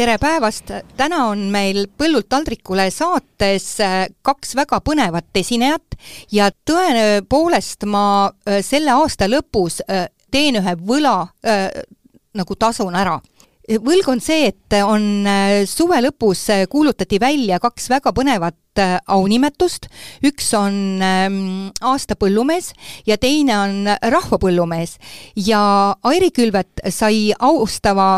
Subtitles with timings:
[0.00, 5.98] tere päevast, täna on meil Põllult taldrikule saates äh, kaks väga põnevat esinejat
[6.32, 11.26] ja tõepoolest ma äh, selle aasta lõpus äh, teen ühe võla
[12.38, 13.18] nagu tasun ära.
[13.68, 15.26] Võlg on see, et on
[15.66, 18.80] suve lõpus kuulutati välja kaks väga põnevat
[19.10, 19.90] aunimetust,
[20.22, 21.40] üks on ähm,
[21.82, 22.70] aasta põllumees
[23.10, 24.96] ja teine on rahvapõllumees.
[25.34, 25.62] Ja
[26.06, 28.12] Airi Külvet sai austava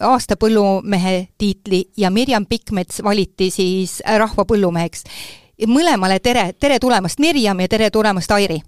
[0.00, 5.04] aasta põllumehe tiitli ja Mirjam Pikkmets valiti siis rahva põllumeheks.
[5.66, 8.60] mõlemale tere, tere tulemast, Mirjam ja tere tulemast, Airi!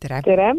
[0.00, 0.54] tere, tere.!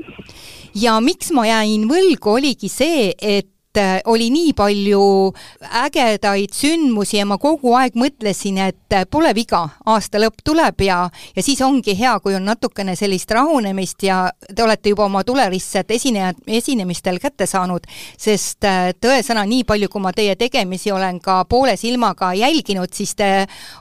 [0.75, 7.25] ja miks ma jäin võlgu, oligi see, et Äh, oli nii palju ägedaid sündmusi ja
[7.25, 10.97] ma kogu aeg mõtlesin, et äh, pole viga, aasta lõpp tuleb ja,
[11.37, 15.93] ja siis ongi hea, kui on natukene sellist rahunemist ja te olete juba oma tuleristsed
[15.95, 17.87] esinejad, esinemistel kätte saanud,
[18.19, 23.15] sest äh, tõesõna, nii palju, kui ma teie tegemisi olen ka poole silmaga jälginud, siis
[23.15, 23.31] te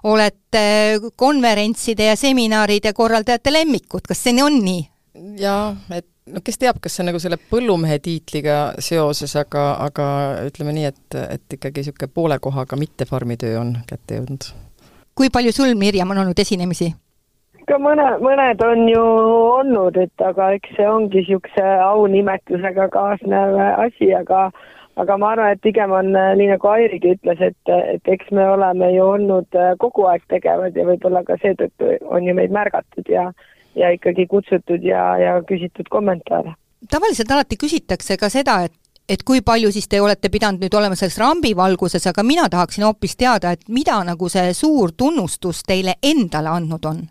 [0.07, 4.87] olete konverentside ja seminaride korraldajate lemmikud, kas see on nii?
[5.43, 10.09] jaa, et no kes teab, kas see on nagu selle põllumehe tiitliga seoses, aga, aga
[10.48, 14.50] ütleme nii, et, et ikkagi niisugune poole kohaga mitte farmitöö on kätte jõudnud.
[15.14, 16.92] kui palju sul, Mirjam, on olnud esinemisi?
[17.70, 19.03] ka mõne, mõned on ju
[19.61, 24.48] olnud, et aga eks see ongi niisuguse aunimetusega kaasnev asi, aga
[25.00, 28.91] aga ma arvan, et pigem on nii, nagu Airigi ütles, et, et eks me oleme
[28.94, 33.31] ju olnud kogu aeg tegevad ja võib-olla ka seetõttu on ju meid märgatud ja
[33.75, 36.55] ja ikkagi kutsutud ja, ja küsitud kommentaare.
[36.91, 38.77] tavaliselt alati küsitakse ka seda, et
[39.11, 43.17] et kui palju siis te olete pidanud nüüd olema selles rambivalguses, aga mina tahaksin hoopis
[43.19, 47.09] teada, et mida nagu see suur tunnustus teile endale andnud on?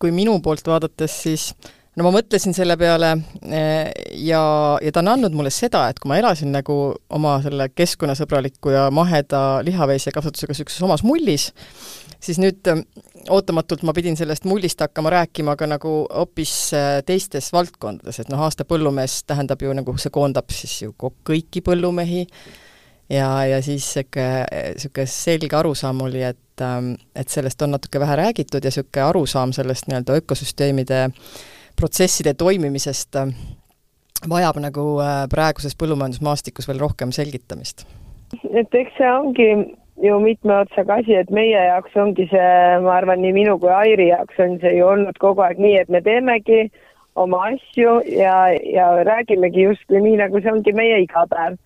[0.00, 1.54] kui minu poolt vaadates, siis
[1.96, 3.12] no ma mõtlesin selle peale
[3.48, 3.88] eh,
[4.26, 4.40] ja,
[4.82, 6.76] ja ta on andnud mulle seda, et kui ma elasin nagu
[7.16, 11.48] oma selle keskkonnasõbraliku ja maheda lihaveisekasvatusega niisuguses omas mullis,
[12.20, 12.84] siis nüüd ähm,
[13.32, 18.44] ootamatult ma pidin sellest mullist hakkama rääkima ka nagu hoopis äh, teistes valdkondades, et noh,
[18.44, 22.26] aasta põllumees tähendab ju nagu, see koondab siis ju kõiki põllumehi.
[23.06, 26.62] Ja, ja siis niisugune, niisugune selge arusaam oli, et,
[27.14, 31.04] et sellest on natuke vähe räägitud ja niisugune arusaam sellest nii-öelda ökosüsteemide
[31.76, 33.32] protsesside toimimisest äh,
[34.30, 37.86] vajab nagu äh, praeguses põllumajandusmaastikus veel rohkem selgitamist.
[38.50, 39.50] et eks see ongi
[40.02, 42.50] ju mitme otsaga asi, et meie jaoks ongi see,
[42.84, 45.92] ma arvan, nii minu kui Airi jaoks on see ju olnud kogu aeg nii, et
[45.92, 46.66] me teemegi
[47.16, 48.36] oma asju ja,
[48.76, 51.56] ja räägimegi justkui nii, nagu see ongi meie igapäev.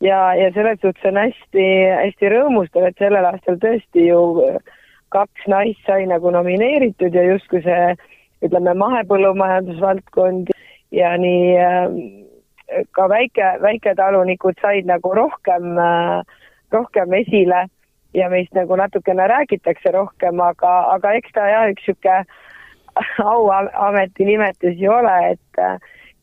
[0.00, 4.22] ja, ja selles suhtes on hästi-hästi rõõmustav, et sellel aastal tõesti ju
[5.14, 7.94] kaks naist sai nagu nomineeritud ja justkui see
[8.42, 10.50] ütleme, mahepõllumajandusvaldkond
[10.94, 16.24] ja nii äh, ka väike, väiketalunikud said nagu rohkem äh,
[16.74, 17.66] rohkem esile
[18.14, 22.24] ja meist nagu natukene räägitakse rohkem, aga, aga eks ta jah, üks niisugune
[23.24, 25.64] auameti nimetus ju ole, et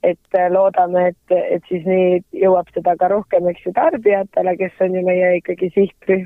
[0.03, 4.95] et loodame, et, et siis nii jõuab seda ka rohkem, eks ju, tarbijatele, kes on
[4.97, 6.23] ju meie ikkagi sihtrühm.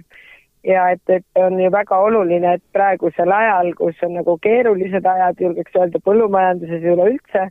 [0.66, 5.40] Ja et, et on ju väga oluline, et praegusel ajal, kus on nagu keerulised ajad,
[5.42, 7.48] julgeks öelda põllumajanduses ja üleüldse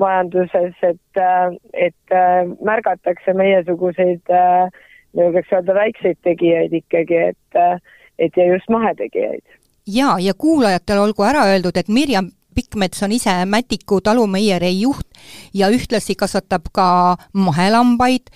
[0.00, 1.20] majanduses, et,
[1.76, 2.14] et
[2.64, 4.70] märgatakse meiesuguseid äh,
[5.16, 7.80] julgeks öelda väikseid tegijaid ikkagi, et,
[8.18, 9.44] et ja just mahetegijaid.
[9.86, 15.06] jaa, ja kuulajatele olgu ära öeldud, et Mirjam Pikkmets on ise Mätiku talumeieri juht
[15.54, 18.32] ja ühtlasi kasvatab ka mahelambaid,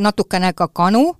[0.00, 1.14] natukene ka kanu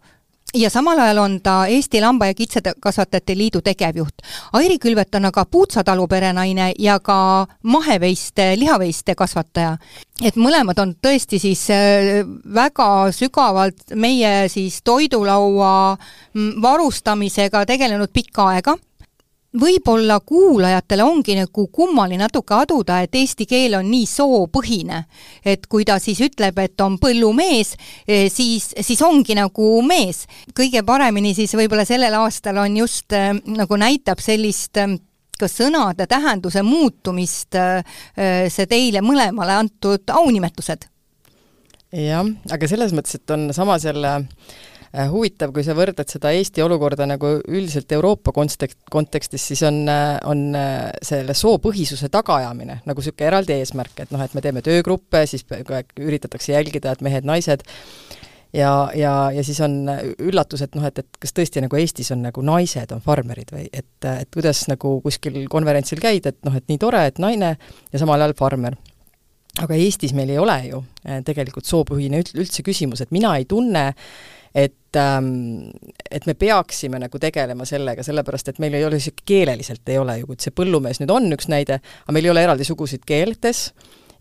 [0.55, 4.15] ja samal ajal on ta Eesti Lamba- ja Kitsekasvatajate Liidu tegevjuht.
[4.53, 9.77] Airi Külvet on aga Puutsa talu perenaine ja ka maheveiste, lihaveiste kasvataja.
[10.25, 15.97] et mõlemad on tõesti siis äh, väga sügavalt meie siis toidulaua
[16.34, 18.77] mm, varustamisega tegelenud pikka aega
[19.59, 25.05] võib-olla kuulajatele ongi nagu kummaline natuke aduda, et eesti keel on nii soopõhine.
[25.45, 27.75] et kui ta siis ütleb, et on põllumees,
[28.07, 30.27] eh, siis, siis ongi nagu mees.
[30.55, 34.99] kõige paremini siis võib-olla sellel aastal on just äh, nagu näitab sellist äh,
[35.39, 37.57] ka sõnade tähenduse muutumist
[38.49, 40.85] see teile mõlemale antud aunimetused.
[41.93, 44.27] jah, aga selles mõttes, et on samas jälle
[44.91, 50.16] huvitav, kui sa võrdled seda Eesti olukorda nagu üldiselt Euroopa kontekst, kontekstis, siis on, äh,
[50.27, 55.22] on äh, selle soopõhisuse tagaajamine nagu niisugune eraldi eesmärk, et noh, et me teeme töögruppe,
[55.31, 57.63] siis üritatakse jälgida, et mehed-naised
[58.57, 59.78] ja, ja, ja siis on
[60.19, 63.69] üllatus, et noh, et, et kas tõesti nagu Eestis on nagu naised on farmerid või
[63.71, 67.54] et, et kuidas nagu kuskil konverentsil käid, et noh, et nii tore, et naine
[67.92, 68.75] ja samal ajal farmer.
[69.63, 70.83] Aga Eestis meil ei ole ju
[71.27, 74.39] tegelikult soopõhine üldse küsimus, et mina ei tunne ähm,
[74.98, 80.31] et me peaksime nagu tegelema sellega, sellepärast et meil ei ole keeleliselt ei ole ju,
[80.31, 83.69] kui see põllumees nüüd on üks näide, aga meil ei ole eraldi sugusid keeltes,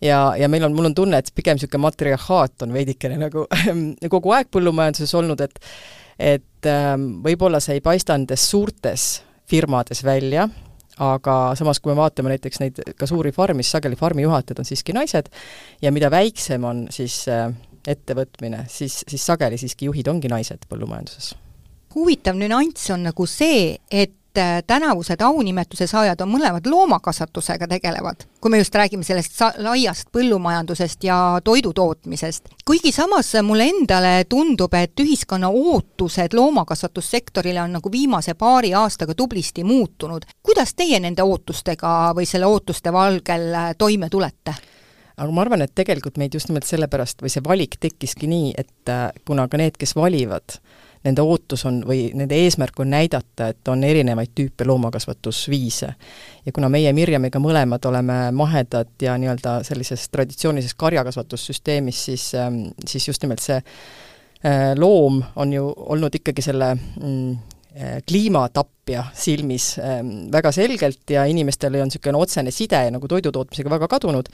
[0.01, 3.45] ja, ja meil on, mul on tunne, et pigem niisugune matriarhaat on veidikene nagu
[4.15, 5.59] kogu aeg põllumajanduses olnud, et
[6.19, 10.49] et ähm, võib-olla see ei paista nendes suurtes firmades välja,
[10.99, 14.95] aga samas, kui me vaatame näiteks neid ka suuri farme, siis sageli farmijuhatajad on siiski
[14.95, 15.31] naised
[15.81, 17.47] ja mida väiksem on siis äh,
[17.87, 21.35] ettevõtmine, siis, siis sageli siiski juhid ongi naised põllumajanduses.
[21.95, 28.51] huvitav nüanss on nagu see, et äh, tänavused aunimetuse saajad on mõlemad loomakasvatusega tegelevad, kui
[28.51, 32.49] me just räägime sellest laiast põllumajandusest ja toidutootmisest.
[32.65, 39.63] kuigi samas mulle endale tundub, et ühiskonna ootused loomakasvatussektorile on nagu viimase paari aastaga tublisti
[39.63, 40.25] muutunud.
[40.43, 44.53] kuidas teie nende ootustega või selle ootuste valgel äh, toime tulete?
[45.19, 48.91] Aga ma arvan, et tegelikult meid just nimelt sellepärast või see valik tekkiski nii, et
[48.91, 50.57] äh, kuna ka need, kes valivad,
[51.05, 55.93] nende ootus on või nende eesmärk on näidata, et on erinevaid tüüpe loomakasvatusviise.
[56.45, 63.07] ja kuna meie Mirjamiga mõlemad oleme mahedad ja nii-öelda sellises traditsioonilises karjakasvatussüsteemis, siis, ähm, siis
[63.07, 67.58] just nimelt see äh, loom on ju olnud ikkagi selle mm,
[68.09, 74.31] kliimatapja silmis ähm, väga selgelt ja inimestel on niisugune otsene side nagu toidutootmisega väga kadunud,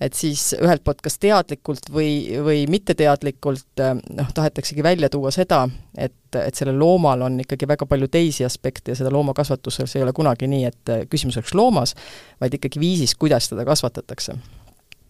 [0.00, 5.66] et siis ühelt poolt kas teadlikult või, või mitteteadlikult ähm, noh, tahetaksegi välja tuua seda,
[6.00, 10.16] et, et sellel loomal on ikkagi väga palju teisi aspekte ja seda loomakasvatuses ei ole
[10.16, 11.96] kunagi nii, et äh, küsimus oleks loomas,
[12.40, 14.40] vaid ikkagi viisis, kuidas teda kasvatatakse.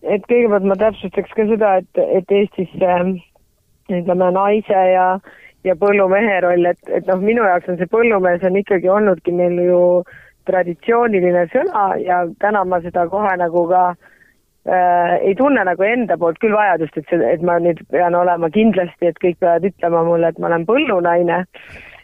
[0.03, 3.13] et kõigepealt ma täpsustaks ka seda, et, et Eestis äh,
[3.87, 5.37] ütleme, naise ja äh,
[5.67, 9.59] ja põllumehe roll, et, et noh, minu jaoks on see põllumees on ikkagi olnudki meil
[9.63, 9.81] ju
[10.49, 16.41] traditsiooniline sõna ja täna ma seda kohe nagu ka äh, ei tunne nagu enda poolt
[16.43, 20.31] küll vajadust, et see, et ma nüüd pean olema kindlasti, et kõik peavad ütlema mulle,
[20.31, 21.45] et ma olen põllunaine.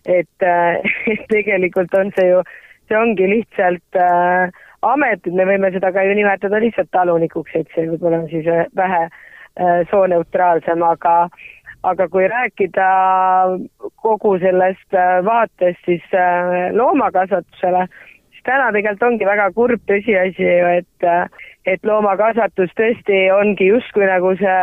[0.05, 0.83] et äh,,
[1.15, 2.43] et tegelikult on see ju,
[2.89, 4.51] see ongi lihtsalt äh,
[4.85, 8.49] amet, et me võime seda ka ju nimetada lihtsalt talunikuks, et see võib-olla on siis
[8.51, 11.15] äh, vähe äh, sooneutraalsem, aga
[11.85, 12.89] aga kui rääkida
[14.03, 17.87] kogu sellest äh, vaatest siis äh, loomakasvatusele,
[18.33, 24.09] siis täna tegelikult ongi väga kurb tõsiasi ju, et, äh, et loomakasvatus tõesti ongi justkui
[24.09, 24.57] nagu see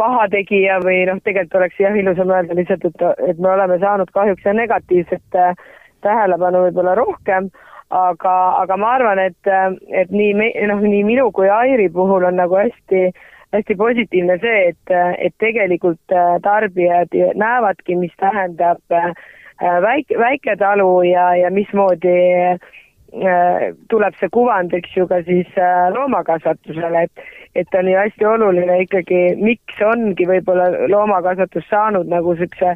[0.00, 4.48] pahategija või noh, tegelikult oleks jah, ilusam öelda lihtsalt, et, et me oleme saanud kahjuks
[4.56, 5.38] negatiivset
[6.04, 7.52] tähelepanu võib-olla rohkem,
[7.94, 8.34] aga,
[8.64, 9.52] aga ma arvan, et,
[9.92, 14.38] et nii me, noh, nii minu kui Airi puhul on nagu hästi äh, hästi positiivne
[14.42, 19.12] see, et, et tegelikult äh, tarbijad näevadki, mis tähendab äh,
[19.82, 22.16] väike, väiketalu ja, ja mismoodi
[22.54, 25.50] äh, tuleb see kuvand, eks ju, ka siis
[25.94, 32.72] loomakasvatusele, et et on ju hästi oluline ikkagi, miks ongi võib-olla loomakasvatus saanud nagu niisuguse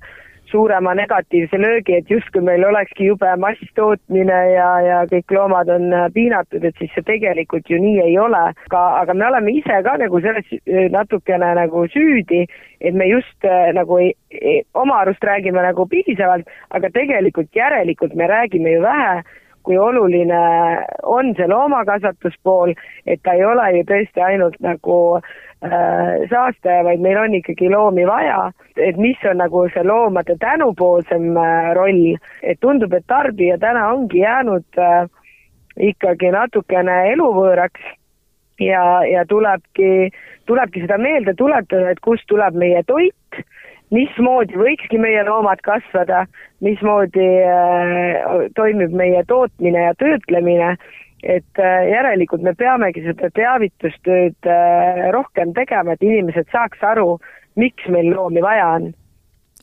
[0.51, 6.07] suurema negatiivse löögi, et justkui meil olekski jube masstootmine ja, ja kõik loomad on äh,
[6.15, 8.45] piinatud, et siis see tegelikult ju nii ei ole.
[8.69, 12.47] aga, aga me oleme ise ka nagu selles äh, natukene nagu süüdi,
[12.81, 18.15] et me just äh, nagu ei, ei, oma arust räägime nagu piisavalt, aga tegelikult järelikult
[18.15, 19.23] me räägime ju vähe
[19.69, 20.41] kui oluline
[21.05, 22.73] on see loomakasvatuspool,
[23.05, 28.07] et ta ei ole ju tõesti ainult nagu äh, saastaja, vaid meil on ikkagi loomi
[28.09, 28.47] vaja,
[28.81, 34.25] et mis on nagu see loomade tänupoolsem äh, roll, et tundub, et tarbija täna ongi
[34.25, 35.05] jäänud äh,
[35.91, 37.93] ikkagi natukene eluvõõraks
[38.65, 40.11] ja, ja tulebki,
[40.49, 43.45] tulebki seda meelde tuletada, et kust tuleb meie toit
[43.95, 46.25] mismoodi võikski meie loomad kasvada,
[46.65, 50.75] mismoodi äh, toimib meie tootmine ja töötlemine,
[51.23, 57.19] et äh, järelikult me peamegi seda teavitustööd äh, rohkem tegema, et inimesed saaks aru,
[57.59, 58.93] miks meil loomi vaja on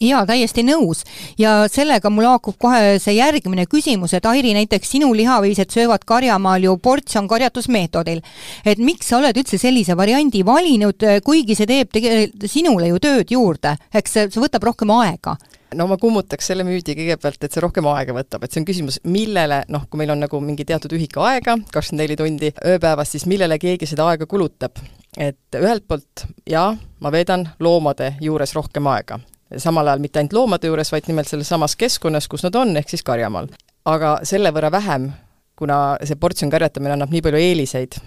[0.01, 1.03] jaa, täiesti nõus.
[1.39, 6.63] ja sellega mul haakub kohe see järgmine küsimus, et Airi, näiteks sinu lihaveised söövad karjamaal
[6.63, 8.21] ju portsjon-karjatusmeetodil.
[8.65, 13.31] et miks sa oled üldse sellise variandi valinud, kuigi see teeb tegelikult sinule ju tööd
[13.31, 15.37] juurde, eks see, see võtab rohkem aega?
[15.75, 18.99] no ma kummutaks selle müüdi kõigepealt, et see rohkem aega võtab, et see on küsimus,
[19.03, 23.27] millele noh, kui meil on nagu mingi teatud ühik aega, kakskümmend neli tundi ööpäevas, siis
[23.29, 24.83] millele keegi seda aega kulutab.
[25.17, 29.21] et ühelt poolt jaa, ma veedan loomade juures rohkem aega
[29.57, 32.89] samal ajal mitte ainult loomade juures, vaid nimelt selles samas keskkonnas, kus nad on, ehk
[32.89, 33.47] siis karjamaal.
[33.85, 35.11] aga selle võrra vähem,
[35.55, 37.99] kuna see portsjonikarjatamine annab nii palju eeliseid,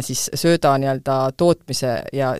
[0.00, 2.32] siis sööda nii-öelda tootmise ja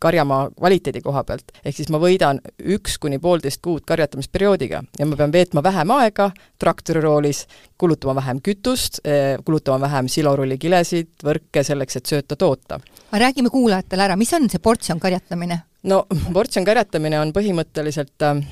[0.00, 2.40] karjamaa kvaliteedi koha pealt, ehk siis ma võidan
[2.76, 6.30] üks kuni poolteist kuud karjatamisperioodiga ja ma pean veetma vähem aega
[6.62, 7.46] traktoriroolis,
[7.78, 12.80] kulutama vähem kütust, eh, kulutama vähem silorullikilesid, võrke selleks, et sööta toota.
[13.10, 15.62] aga räägime kuulajatele ära, mis on see portsjon karjatamine?
[15.82, 18.42] no portsjon karjatamine on põhimõtteliselt äh,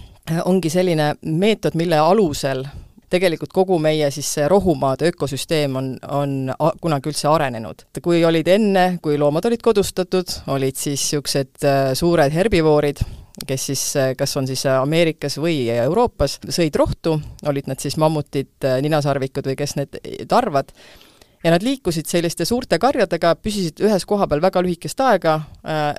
[0.44, 2.64] ongi selline meetod, mille alusel
[3.14, 7.86] tegelikult kogu meie siis see rohumaade ökosüsteem on, on kunagi üldse arenenud.
[8.02, 13.00] kui olid enne, kui loomad olid kodustatud, olid siis niisugused äh, suured herbivoorid,
[13.46, 18.56] kes siis, äh, kas on siis Ameerikas või Euroopas, sõid rohtu, olid nad siis mammutid,
[18.64, 19.98] äh, ninasarvikud või kes need
[20.30, 20.72] tarvad,
[21.44, 25.34] ja nad liikusid selliste suurte karjadega, püsisid ühes koha peal väga lühikest aega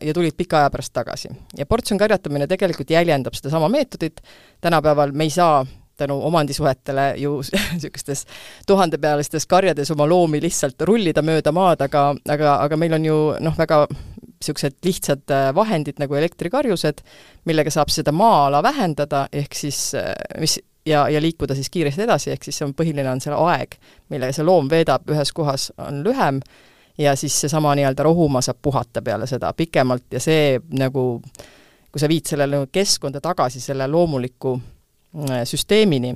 [0.02, 1.30] ja tulid pika aja pärast tagasi.
[1.58, 4.24] ja portsjonkarjatamine tegelikult jäljendab sedasama meetodit,
[4.62, 5.60] tänapäeval me ei saa
[5.98, 7.38] tänu omandisuhetele ju
[7.74, 8.26] niisugustes
[8.68, 13.58] tuhandepealistes karjades oma loomi lihtsalt rullida mööda maad, aga, aga, aga meil on ju noh,
[13.58, 17.02] väga niisugused lihtsad äh, vahendid nagu elektrikarjused,
[17.46, 22.32] millega saab seda maa-ala vähendada, ehk siis äh, mis ja, ja liikuda siis kiiresti edasi,
[22.32, 23.76] ehk siis see on, põhiline on selle aeg,
[24.14, 26.42] millega see loom veedab ühes kohas, on lühem
[26.98, 31.22] ja siis seesama nii-öelda rohumaa saab puhata peale seda pikemalt ja see nagu,
[31.92, 34.60] kui sa viid sellele keskkonda tagasi, selle loomuliku
[35.48, 36.16] süsteemini,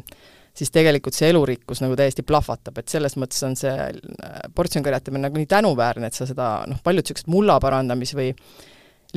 [0.60, 5.40] siis tegelikult see elurikkus nagu täiesti plahvatab, et selles mõttes on see äh, portsjonikarjatamine nagu
[5.40, 8.34] nii tänuväärne, et sa seda noh, paljud niisugused mulla parandamis- või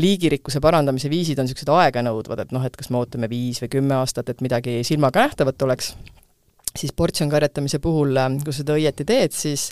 [0.01, 3.99] liigirikkuse parandamise viisid on niisugused aeganõudvad, et noh, et kas me ootame viis või kümme
[3.99, 5.93] aastat, et midagi silmaga nähtavat oleks,
[6.79, 9.71] siis portsjonikarjatamise puhul, äh, kui sa seda õieti teed, siis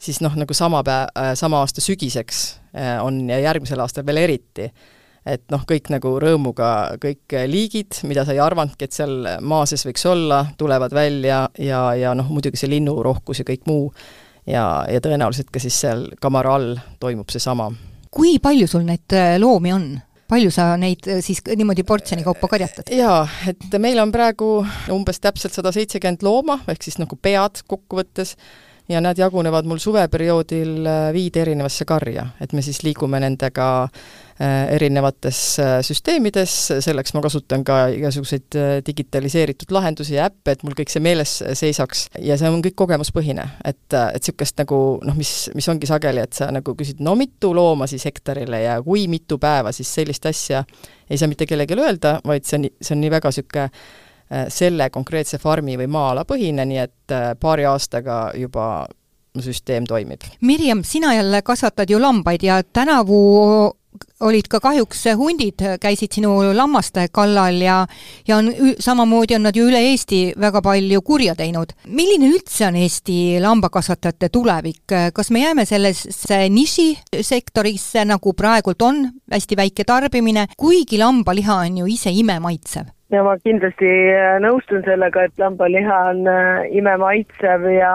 [0.00, 2.38] siis noh, nagu sama päev, sama aasta sügiseks
[3.04, 4.70] on ja järgmisel aastal veel eriti
[5.26, 9.84] et noh, kõik nagu rõõmuga, kõik liigid, mida sa ei arvanudki, et seal maa sees
[9.86, 13.90] võiks olla, tulevad välja ja, ja noh, muidugi see linnurohkus ja kõik muu,
[14.48, 17.70] ja, ja tõenäoliselt ka siis seal kamara all toimub seesama.
[18.10, 19.90] kui palju sul neid äh, loomi on?
[20.30, 22.90] palju sa neid äh, siis niimoodi portsjoni kaupa karjatad?
[22.94, 28.36] jaa, et meil on praegu umbes täpselt sada seitsekümmend looma, ehk siis nagu pead kokkuvõttes,
[28.90, 33.88] ja nad jagunevad mul suveperioodil äh, viide erinevasse karja, et me siis liigume nendega
[34.40, 40.92] erinevates äh, süsteemides, selleks ma kasutan ka igasuguseid digitaliseeritud lahendusi ja äppe, et mul kõik
[40.92, 42.06] see meeles seisaks.
[42.18, 46.36] Ja see on kõik kogemuspõhine, et, et niisugust nagu noh, mis, mis ongi sageli, et
[46.36, 50.64] sa nagu küsid, no mitu looma siis hektarile ja kui mitu päeva, siis sellist asja
[51.10, 53.68] ei saa mitte kellelegi öelda, vaid see on, see on nii väga niisugune
[54.30, 58.86] Äh, selle konkreetse farmi või maa-ala põhine, nii et äh, paari aastaga juba
[59.42, 60.22] süsteem toimib.
[60.46, 63.18] Mirjam, sina jälle kasvatad ju lambaid ja tänavu
[64.20, 67.80] olid ka kahjuks hundid, käisid sinu lammaste kallal ja
[68.28, 71.72] ja on, samamoodi on nad ju üle Eesti väga palju kurja teinud.
[71.86, 79.56] milline üldse on Eesti lambakasvatajate tulevik, kas me jääme sellesse nišisektorisse, nagu praegult on, hästi
[79.56, 82.90] väike tarbimine, kuigi lambaliha on ju ise imemaitsev?
[83.10, 87.94] ja ma kindlasti äh, nõustun sellega, et lambaliha on äh, imemaitsev ja,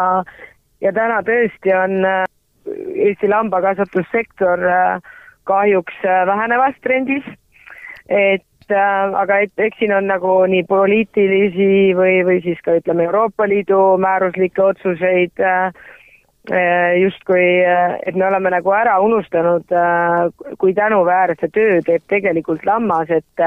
[0.84, 2.24] ja täna tõesti on äh,
[2.66, 4.64] Eesti lambakasvatussektor
[5.46, 7.24] kahjuks vähenevas trendis.
[8.10, 13.48] et aga et eks siin on nagu nii poliitilisi või, või siis ka ütleme, Euroopa
[13.50, 15.44] Liidu määruslikke otsuseid
[17.02, 17.46] justkui,
[18.06, 19.72] et me oleme nagu ära unustanud,
[20.62, 23.46] kui tänuväärse töö teeb tegelikult lammas, et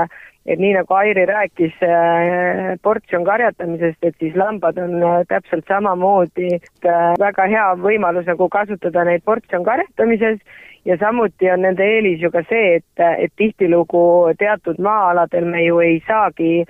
[0.48, 6.54] et nii nagu Airi rääkis äh, portsjon karjatamisest, et siis lambad on äh, täpselt samamoodi
[6.56, 10.40] äh, väga hea võimalus nagu kasutada neid portsjon karjatamises
[10.85, 15.80] ja samuti on nende eelis ju ka see, et, et tihtilugu teatud maa-aladel me ju
[15.85, 16.64] ei saagi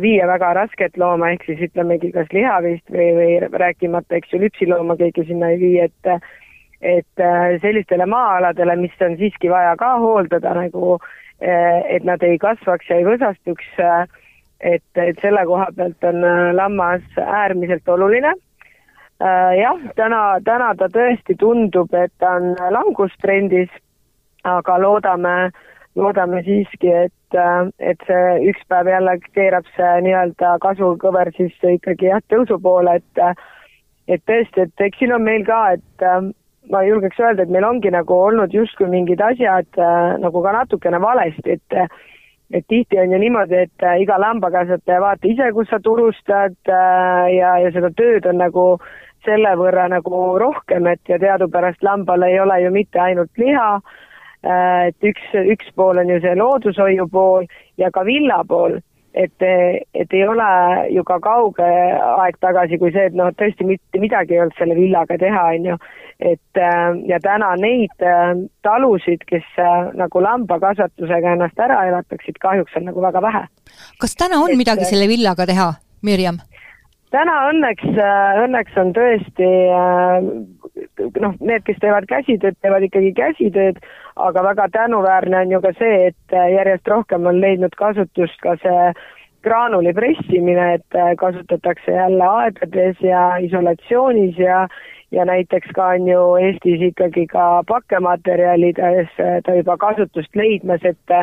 [0.00, 4.96] viia väga rasket looma, ehk siis ütlemegi kas lihavist või, või rääkimata, eks ju, lüpsilooma
[5.00, 6.16] keegi sinna ei vii, et
[6.84, 7.22] et
[7.62, 10.98] sellistele maa-aladele, mis on siiski vaja ka hooldada nagu
[11.44, 13.66] Eh, et nad ei kasvaks ja ei võsastuks,
[14.64, 16.22] et, et selle koha pealt on
[16.54, 18.32] lammas äärmiselt oluline.
[19.20, 23.70] Jah, täna, täna ta tõesti tundub, et ta on langustrendis,
[24.44, 25.34] aga loodame,
[25.96, 27.38] loodame siiski, et,
[27.78, 33.26] et see üks päev jälle keerab see nii-öelda kasvukõver siis ikkagi jah, tõusu poole, et
[34.08, 36.34] et tõesti, et eks siin on meil ka, et
[36.70, 41.00] ma julgeks öelda, et meil ongi nagu olnud justkui mingid asjad äh, nagu ka natukene
[41.02, 41.78] valesti, et
[42.54, 47.32] et tihti on ju niimoodi, et äh, iga lambakasvataja vaata ise, kus sa turustad äh,
[47.34, 48.66] ja, ja seda tööd on nagu
[49.26, 54.88] selle võrra nagu rohkem, et ja teadupärast lambal ei ole ju mitte ainult liha äh,,
[54.88, 57.46] et üks, üks pool on ju see loodushoiu pool
[57.80, 58.80] ja ka villa pool
[59.14, 59.44] et,
[59.94, 60.46] et ei ole
[60.94, 64.76] ju ka kauge aeg tagasi kui see, et noh, tõesti mitte midagi ei olnud selle
[64.78, 65.76] villaga teha, on ju.
[66.32, 68.32] et äh, ja täna neid äh,
[68.66, 69.46] talusid, kes
[69.98, 73.44] nagu lambakasvatusega ennast ära elataksid, kahjuks on nagu väga vähe.
[74.02, 75.70] kas täna on et, midagi selle villaga teha,
[76.02, 76.42] Mirjam?
[77.14, 77.98] Täna õnneks,
[78.44, 79.50] õnneks on tõesti
[81.22, 83.78] noh, need, kes teevad käsitööd, teevad ikkagi käsitööd,
[84.20, 88.90] aga väga tänuväärne on ju ka see, et järjest rohkem on leidnud kasutust ka see
[89.44, 94.66] graanuli pressimine, et kasutatakse jälle aedades ja isolatsioonis ja
[95.14, 99.12] ja näiteks ka on ju Eestis ikkagi ka pakkematerjalides
[99.46, 101.18] ta juba kasutust leidmas, et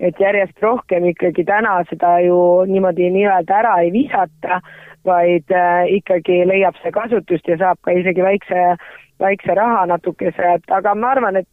[0.00, 2.38] et järjest rohkem ikkagi täna seda ju
[2.70, 4.60] niimoodi nii-öelda ära ei visata,
[5.06, 8.64] vaid äh, ikkagi leiab see kasutust ja saab ka isegi väikse,
[9.20, 11.48] väikse raha natukese, et aga ma arvan, et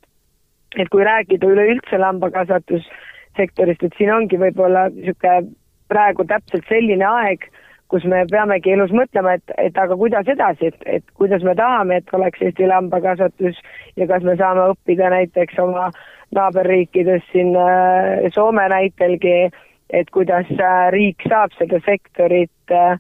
[0.76, 5.54] et kui rääkida üleüldse lambakasvatussektorist, et siin ongi võib-olla niisugune
[5.88, 7.46] praegu täpselt selline aeg,
[7.92, 12.02] kus me peamegi elus mõtlema, et, et aga kuidas edasi, et, et kuidas me tahame,
[12.02, 13.62] et oleks Eesti lambakasvatus
[13.96, 15.92] ja kas me saame õppida näiteks oma
[16.36, 19.52] naaberriikides siin äh, Soome näitelgi,
[19.94, 22.98] et kuidas äh, riik saab seda sektorit äh,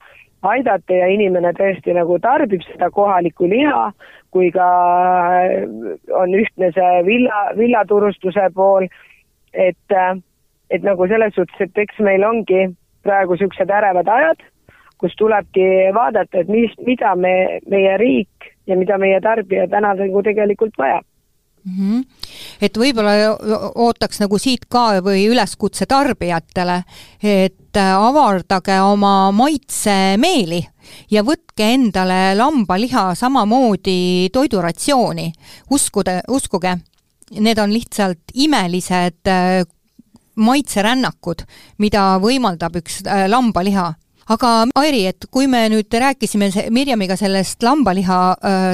[0.52, 3.92] aidata ja inimene tõesti nagu tarbib seda kohalikku liha,
[4.32, 4.70] kui ka
[6.22, 8.88] on ühtne see villa, villaturustuse pool,
[9.54, 9.98] et,
[10.70, 12.68] et nagu selles suhtes, et eks meil ongi
[13.06, 14.44] praegu niisugused ärevad ajad,
[15.02, 20.24] kus tulebki vaadata, et mis, mida me, meie riik ja mida meie tarbija täna nagu
[20.24, 21.06] tegelikult vajab
[21.66, 21.76] mm.
[21.78, 22.25] -hmm.
[22.62, 23.36] Et võib-olla
[23.76, 26.82] ootaks nagu siit ka või üleskutse tarbijatele,
[27.24, 30.62] et avardage oma maitsemeeli
[31.12, 35.32] ja võtke endale lambaliha samamoodi toiduratsiooni.
[35.72, 36.78] uskude, uskuge,
[37.32, 39.66] need on lihtsalt imelised äh,
[40.36, 41.46] maitserännakud,
[41.78, 43.94] mida võimaldab üks äh, lambaliha
[44.30, 48.20] aga Airi, et kui me nüüd rääkisime Mirjamiga sellest lambaliha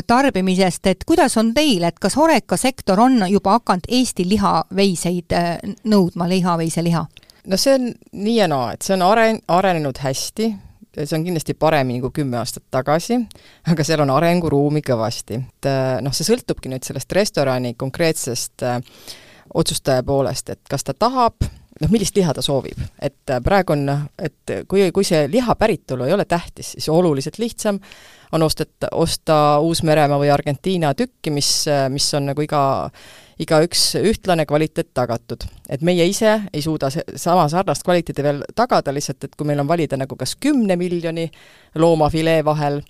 [0.08, 5.36] tarbimisest, et kuidas on teil, et kas Horeca sektor on juba hakanud Eesti lihaveiseid
[5.84, 7.06] nõudma, lihaveiseliha?
[7.48, 10.52] no see on nii ja naa, et see on aren-, arenenud hästi,
[10.98, 13.18] see on kindlasti paremini kui kümme aastat tagasi,
[13.72, 15.42] aga seal on arenguruumi kõvasti.
[15.42, 15.72] et
[16.04, 18.80] noh, see sõltubki nüüd sellest restorani konkreetsest äh,
[19.54, 21.44] otsustaja poolest, et kas ta tahab
[21.82, 22.80] noh, millist liha ta soovib.
[23.02, 23.90] et äh, praegu on,
[24.20, 27.80] et kui, kui see liha päritolu ei ole tähtis, siis oluliselt lihtsam
[28.32, 32.62] on ostet, osta Uus-Meremaa või Argentiina tükki, mis, mis on nagu iga,
[33.44, 35.44] igaüks ühtlane kvaliteet tagatud.
[35.70, 39.68] et meie ise ei suuda sama sarnast kvaliteedi veel tagada, lihtsalt et kui meil on
[39.68, 41.30] valida nagu kas kümne miljoni
[41.76, 42.82] loomafilee vahel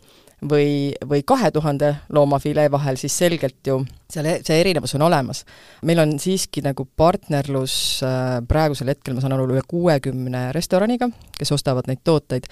[0.49, 5.43] või, või kahe tuhande loomafilee vahel, siis selgelt ju seal see erinevus on olemas.
[5.87, 7.75] meil on siiski nagu partnerlus
[8.05, 12.49] äh, praegusel hetkel, ma saan aru, üle kuuekümne restoraniga, kes ostavad neid tooteid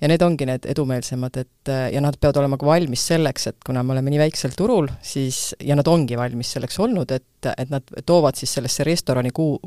[0.00, 3.58] ja need ongi need edumeelsemad, et äh, ja nad peavad olema ka valmis selleks, et
[3.66, 7.26] kuna me oleme nii väiksel turul, siis, ja nad ongi valmis selleks olnud, et,
[7.56, 9.58] et nad toovad siis sellesse restorani kuu,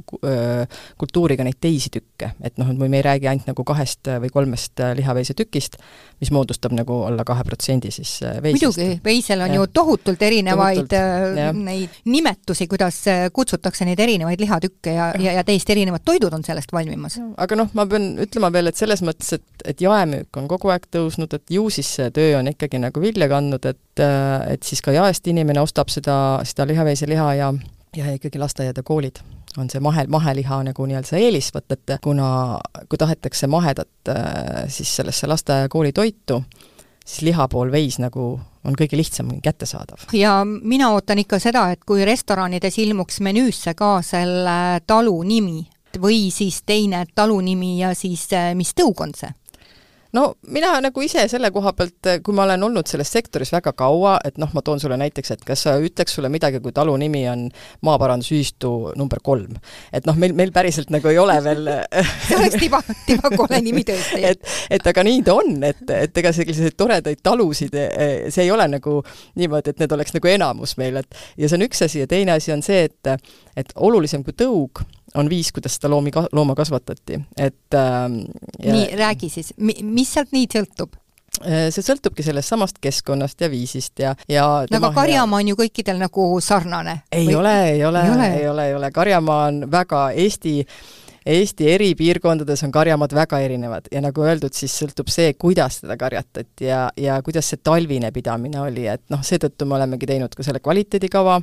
[0.98, 2.32] kultuuri ka neid teisi tükke.
[2.42, 5.78] et noh, et me ei räägi ainult nagu kahest või kolmest lihaveisetükist,
[6.22, 8.78] mis moodustab nagu alla kahe protsendi siis veisest.
[8.78, 9.62] muidugi, veisel on ja.
[9.62, 11.52] ju tohutult erinevaid tohutult, ja.
[11.54, 16.74] neid nimetusi, kuidas kutsutakse neid erinevaid lihatükke ja, ja, ja täiesti erinevad toidud on sellest
[16.74, 17.20] valmimas.
[17.38, 20.72] aga noh, ma pean ütlema veel, et selles mõttes, et, et jaemüük müük on kogu
[20.74, 24.82] aeg tõusnud, et ju siis see töö on ikkagi nagu vilja kandnud, et et siis
[24.82, 26.16] ka jaest inimene ostab seda,
[26.48, 27.54] seda lihaveiseliha ja
[27.96, 29.20] ja ikkagi lasteaiad ja koolid
[29.58, 34.12] on see mahe, maheliha nagu nii-öelda see eelis, vot et kuna, kui tahetakse mahedat
[34.68, 36.40] siis sellesse lasteaia kooli toitu,
[37.06, 38.32] siis liha pool veis nagu
[38.64, 40.08] on kõige lihtsam kättesaadav.
[40.14, 45.68] ja mina ootan ikka seda, et kui restoranides ilmuks menüüsse ka selle talu nimi
[46.02, 48.28] või siis teine talu nimi ja siis
[48.58, 49.30] mis tõug on see
[50.14, 50.24] no
[50.54, 54.38] mina nagu ise selle koha pealt, kui ma olen olnud selles sektoris väga kaua, et
[54.42, 57.48] noh, ma toon sulle näiteks, et kas sa ütleks sulle midagi, kui talu nimi on
[57.86, 59.58] maaparandusühistu number kolm.
[59.94, 61.70] et noh, meil, meil päriselt nagu ei ole veel
[62.28, 64.22] see oleks tiba, tibakole nimi tõesti.
[64.32, 67.78] et, et aga nii ta on, et, et ega selliseid toredaid talusid,
[68.30, 69.00] see ei ole nagu
[69.40, 72.38] niimoodi, et need oleks nagu enamus meil, et ja see on üks asi ja teine
[72.38, 73.16] asi on see, et
[73.58, 74.82] et olulisem kui tõug
[75.16, 80.50] on viis, kuidas seda loomi, looma kasvatati, et äh, nii, räägi siis, mis sealt nii
[80.54, 80.98] sõltub?
[81.42, 85.58] Äh, see sõltubki sellest samast keskkonnast ja viisist ja, ja no aga Karjamaa on ju
[85.58, 87.00] kõikidel nagu sarnane?
[87.12, 87.40] ei Või...
[87.40, 90.60] ole, ei ole, ei ole, ei ole, ei ole, Karjamaa on väga Eesti
[91.26, 95.96] Eesti eri piirkondades on karjamaad väga erinevad ja nagu öeldud, siis sõltub see, kuidas teda
[96.00, 100.44] karjatati ja, ja kuidas see talvine pidamine oli, et noh, seetõttu me olemegi teinud ka
[100.44, 101.40] selle kvaliteedikava,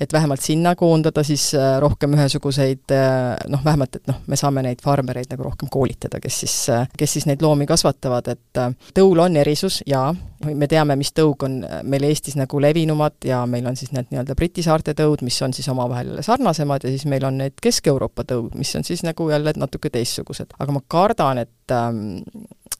[0.00, 4.64] et vähemalt sinna koondada siis äh, rohkem ühesuguseid äh, noh, vähemalt et noh, me saame
[4.64, 8.64] neid farmereid nagu rohkem koolitada, kes siis, äh, kes siis neid loomi kasvatavad, et
[8.96, 10.10] tõul on erisus jaa,
[10.46, 14.36] me teame, mis tõug on meil Eestis nagu levinumad ja meil on siis need nii-öelda
[14.38, 18.54] Briti saarte tõud, mis on siis omavahel sarnasemad ja siis meil on need Kesk-Euroopa tõud,
[18.58, 20.54] mis on siis nagu jälle natuke teistsugused.
[20.58, 22.20] aga ma kardan, et ähm,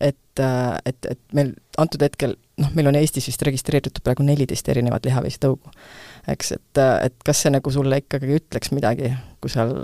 [0.00, 4.68] et, äh, et, et meil antud hetkel noh, meil on Eestis vist registreeritud praegu neliteist
[4.70, 5.72] erinevat lihaveistõugu.
[6.28, 9.10] eks, et, äh, et kas see nagu sulle ikkagi ütleks midagi,
[9.42, 9.74] kui seal,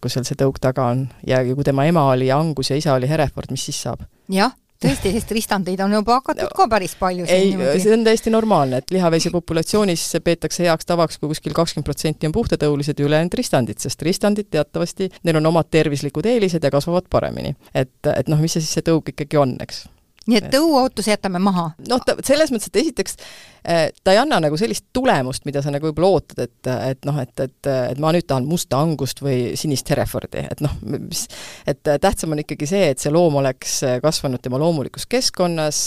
[0.00, 2.96] kui seal see tõug taga on ja, ja kui tema ema oli Angus ja isa
[2.96, 4.06] oli Hereford, mis siis saab?
[4.32, 8.80] jah tõesti, sest ristandeid on juba hakatud ka päris palju ei, see on täiesti normaalne,
[8.80, 13.80] et lihaveise populatsioonis peetakse heaks tavaks, kui kuskil kakskümmend protsenti on puhtatõulised ja ülejäänud ristandid,
[13.82, 17.54] sest ristandid teatavasti, neil on omad tervislikud eelised ja kasvavad paremini.
[17.74, 19.84] et, et noh, mis see siis see tõug ikkagi on, eks
[20.28, 21.70] nii et tõuootuse jätame maha?
[21.88, 23.16] noh, ta selles mõttes, et esiteks
[23.64, 27.20] eh, ta ei anna nagu sellist tulemust, mida sa nagu võib-olla ootad, et, et noh,
[27.22, 31.24] et, et, et ma nüüd tahan musta angust või sinist Herefordi, et noh, mis
[31.68, 35.80] et tähtsam on ikkagi see, et see loom oleks kasvanud tema loomulikus keskkonnas,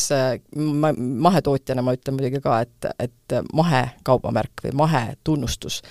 [0.57, 0.93] ma,
[1.29, 5.81] mahetootjana ma ütlen muidugi ka, et, et mahekaubamärk või mahetunnustus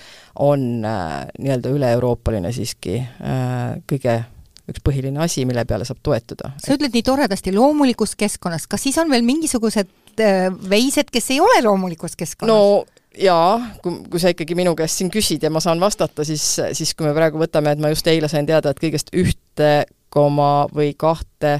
[0.43, 4.21] on äh, nii-öelda üle-euroopaline siiski äh, kõige
[4.69, 6.53] üks põhiline asi, mille peale saab toetuda.
[6.63, 9.91] sa ütled nii toredasti loomulikus keskkonnas, kas siis on veel mingisugused
[10.23, 12.53] äh, veised, kes ei ole loomulikus keskkonnas?
[12.53, 12.85] no
[13.19, 16.93] jaa, kui, kui sa ikkagi minu käest siin küsid ja ma saan vastata, siis, siis
[16.97, 19.73] kui me praegu võtame, et ma just eile sain teada, et kõigest ühte
[20.13, 21.59] koma või kahte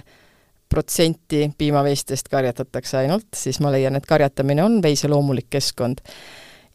[0.74, 6.02] protsenti piimaveistest karjatatakse ainult, siis ma leian, et karjatamine on veise loomulik keskkond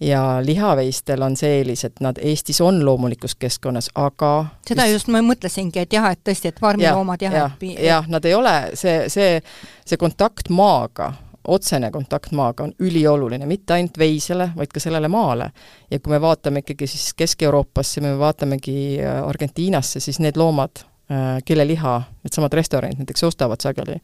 [0.00, 4.32] ja lihaveistel on see eelis, et nad Eestis on loomulikus keskkonnas, aga
[4.66, 8.10] seda just, just ma mõtlesingi, et jah, et tõesti, et farmiloomad jah, jah, jah, jah,
[8.10, 9.40] nad ei ole, see, see,
[9.86, 11.10] see kontakt maaga,
[11.48, 15.50] otsene kontakt maaga on ülioluline, mitte ainult veisele, vaid ka sellele maale.
[15.90, 21.38] ja kui me vaatame ikkagi siis Kesk-Euroopasse, me vaatamegi äh, Argentiinasse, siis need loomad, äh,
[21.44, 23.98] kelle liha needsamad restoranid näiteks ostavad sageli,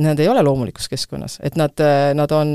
[0.00, 2.54] nad ei ole loomulikus keskkonnas, et nad, äh, nad on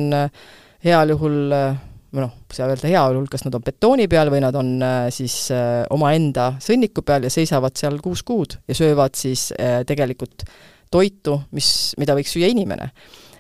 [0.86, 4.56] heal juhul või noh, saa öelda heaolu hulk, kas nad on betooni peal või nad
[4.60, 9.50] on äh, siis äh, omaenda sõnniku peal ja seisavad seal kuus kuud ja söövad siis
[9.58, 10.48] äh, tegelikult
[10.94, 11.68] toitu, mis,
[12.00, 12.92] mida võiks süüa inimene.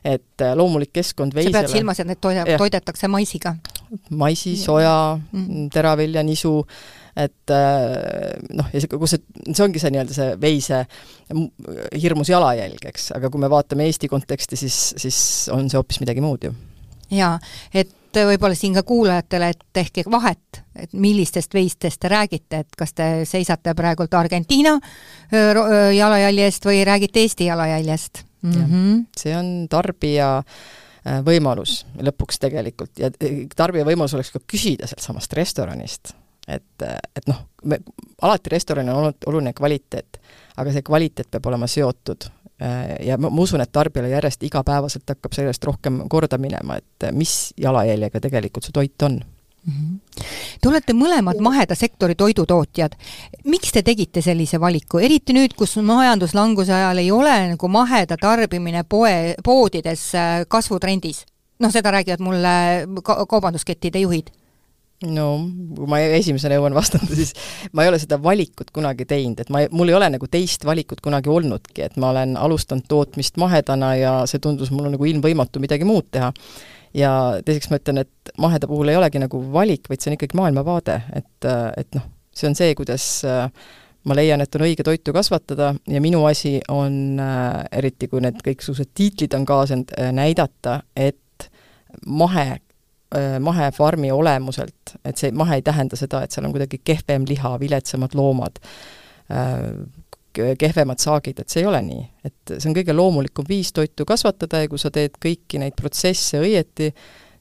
[0.06, 3.56] et loomulik keskkond veisele sa pead silmas, et need toida-, toidetakse maisiga?
[4.10, 6.52] maisi, soja mm., teravilja, nisu,
[7.18, 7.54] et
[8.54, 10.84] noh, ja see, kus see, see ongi see nii-öelda see veise
[11.96, 15.20] hirmus jalajälg, eks, aga kui me vaatame Eesti konteksti, siis, siis
[15.54, 16.54] on see hoopis midagi muud ju.
[17.16, 17.38] jaa,
[17.74, 22.78] et et võib-olla siin ka kuulajatele, et tehke vahet, et millistest veistest te räägite, et
[22.78, 24.78] kas te seisate praegult Argentiina
[25.96, 28.52] jalajälje eest või räägite Eesti jalajäljest mm?
[28.52, 29.06] -hmm.
[29.18, 30.44] see on tarbija
[31.26, 33.12] võimalus lõpuks tegelikult ja
[33.56, 36.16] tarbija võimalus oleks ka küsida sealtsamast restoranist,
[36.48, 37.80] et, et noh, me,
[38.22, 40.18] alati restoranil on olnud oluline kvaliteet,
[40.58, 42.45] aga see kvaliteet peab olema seotud Äh,
[43.04, 47.54] ja ma, ma usun, et tarbijale järjest igapäevaselt hakkab sellest rohkem korda minema, et mis
[47.60, 49.74] jalajäljega tegelikult see toit on mm.
[49.74, 50.24] -hmm.
[50.62, 52.96] Te olete mõlemad maheda sektori toidutootjad.
[53.46, 58.84] miks te tegite sellise valiku, eriti nüüd, kus majanduslanguse ajal ei ole nagu maheda tarbimine
[58.84, 61.26] poe, poodides äh, kasvutrendis?
[61.60, 64.32] noh, seda räägivad mulle ka kaubanduskettide juhid
[65.04, 65.26] no
[65.76, 67.34] kui ma esimesena jõuan vastata, siis
[67.76, 71.02] ma ei ole seda valikut kunagi teinud, et ma, mul ei ole nagu teist valikut
[71.04, 75.88] kunagi olnudki, et ma olen alustanud tootmist mahedana ja see tundus mulle nagu ilmvõimatu midagi
[75.88, 76.32] muud teha.
[76.96, 77.12] ja
[77.46, 81.02] teiseks ma ütlen, et maheda puhul ei olegi nagu valik, vaid see on ikkagi maailmavaade,
[81.20, 83.10] et, et noh, see on see, kuidas
[84.06, 87.20] ma leian, et on õige toitu kasvatada ja minu asi on,
[87.76, 91.50] eriti kui need kõiksugused tiitlid on kaasanud, näidata, et
[92.06, 92.65] mahe Äh,
[93.40, 98.16] mahefarmi olemuselt, et see mahe ei tähenda seda, et seal on kuidagi kehvem liha, viletsamad
[98.18, 98.60] loomad,
[99.32, 99.62] äh,
[100.60, 102.02] kehvemad saagid, et see ei ole nii.
[102.28, 106.42] et see on kõige loomulikum viis toitu kasvatada ja kui sa teed kõiki neid protsesse
[106.44, 106.90] õieti,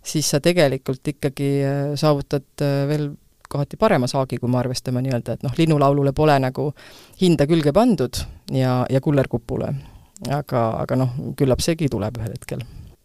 [0.04, 3.10] siis sa tegelikult ikkagi äh, saavutad veel
[3.54, 6.70] kohati parema saagi, kui me arvestame nii-öelda, et noh, linnulaulule pole nagu
[7.20, 8.22] hinda külge pandud
[8.54, 9.74] ja, ja kullerkupule.
[10.30, 12.64] aga, aga noh, küllap seegi tuleb ühel hetkel.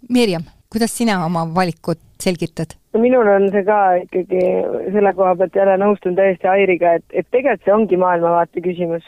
[0.10, 2.76] Mirjam kuidas sina oma valikut selgitad?
[2.94, 4.42] no minul on see ka ikkagi
[4.94, 9.08] selle koha pealt jälle nõustun täiesti Airiga, et, et tegelikult see ongi maailmavaate küsimus.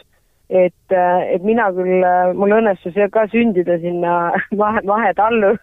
[0.50, 0.96] et,
[1.34, 2.04] et mina küll,
[2.36, 4.16] mul õnnestus ka sündida sinna
[4.62, 5.54] mahe, mahetallu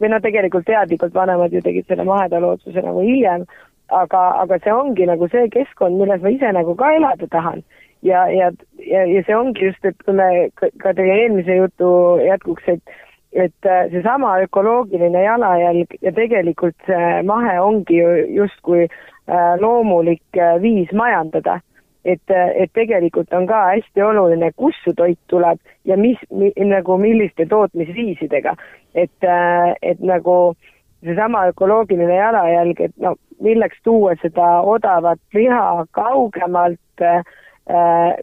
[0.00, 3.46] või no tegelikult teadlikult vanemad ju tegid selle mahetalu otsuse nagu hiljem,
[3.88, 7.62] aga, aga see ongi nagu see keskkond, milles ma ise nagu ka elada tahan.
[8.02, 8.50] ja, ja,
[8.86, 10.50] ja, ja see ongi just, et kui me
[10.82, 11.88] ka teie eelmise jutu
[12.26, 12.96] jätkuks, et
[13.36, 20.56] et äh, seesama ökoloogiline jalajälg ja tegelikult see mahe ongi ju justkui äh, loomulik äh,
[20.62, 21.60] viis majandada.
[22.06, 26.98] et, et tegelikult on ka hästi oluline, kust su toit tuleb ja mis mi,, nagu
[27.02, 28.54] milliste tootmisviisidega.
[28.94, 29.26] et,
[29.82, 30.54] et nagu
[31.04, 37.24] seesama ökoloogiline jalajälg, et no milleks tuua seda odavat liha kaugemalt äh,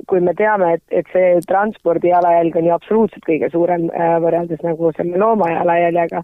[0.07, 4.61] kui me teame, et, et see transpordi jalajälg on ju absoluutselt kõige suurem äh, võrreldes
[4.63, 6.21] nagu selle looma jalajäljega.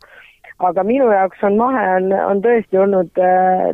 [0.59, 3.73] aga minu jaoks on mahe, on, on tõesti olnud äh,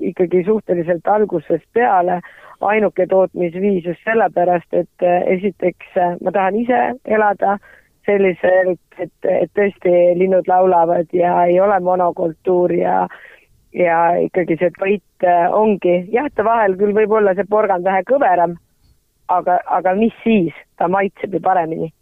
[0.00, 2.20] ikkagi suhteliselt algusest peale
[2.60, 7.58] ainuke tootmisviis just sellepärast, et äh, esiteks äh, ma tahan ise elada
[8.06, 13.06] selliselt, et, et tõesti linnud laulavad ja ei ole monokultuur ja
[13.72, 18.58] ja ikkagi see toit ongi, jah, ta vahel küll võib olla see porgand vähe kõveram
[19.28, 21.92] aga, aga mis siis, ta maitseb ju paremini.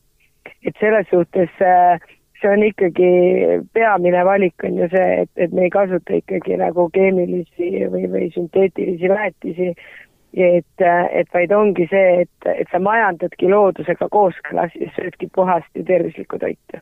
[0.64, 2.00] et selles suhtes äh,
[2.40, 3.08] see on ikkagi
[3.72, 8.30] peamine valik on ju see, et, et me ei kasuta ikkagi nagu keemilisi või, või
[8.34, 9.72] sünteetilisi väetisi,
[10.34, 15.84] et, et vaid ongi see, et, et sa majandadki loodusega kooskõlas ja söödki puhast ja
[15.84, 16.80] tervislikku toitu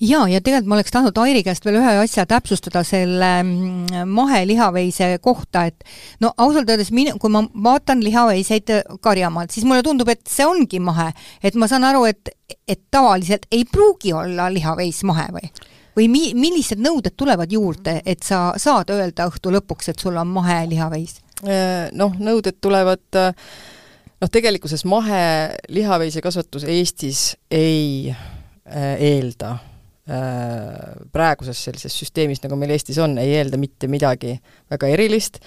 [0.00, 5.12] jaa, ja tegelikult ma oleks tahtnud Airi käest veel ühe asja täpsustada selle mm, mahelihaveise
[5.22, 5.84] kohta, et
[6.24, 8.72] no ausalt öeldes minu, kui ma vaatan lihaveiseid
[9.04, 11.10] karjamaalt, siis mulle tundub, et see ongi mahe.
[11.42, 12.32] et ma saan aru, et,
[12.68, 15.52] et tavaliselt ei pruugi olla lihaveis mahe või?
[15.96, 20.32] või mi-, millised nõuded tulevad juurde, et sa saad öelda õhtu lõpuks, et sul on
[20.32, 21.18] mahelihaveis?
[21.44, 29.69] Äh, noh, nõuded tulevad noh, tegelikkuses mahelihaveise kasvatus Eestis ei äh, eelda Äh,
[30.10, 34.34] praeguses sellises süsteemis, nagu meil Eestis on, ei eelda mitte midagi
[34.72, 35.38] väga erilist,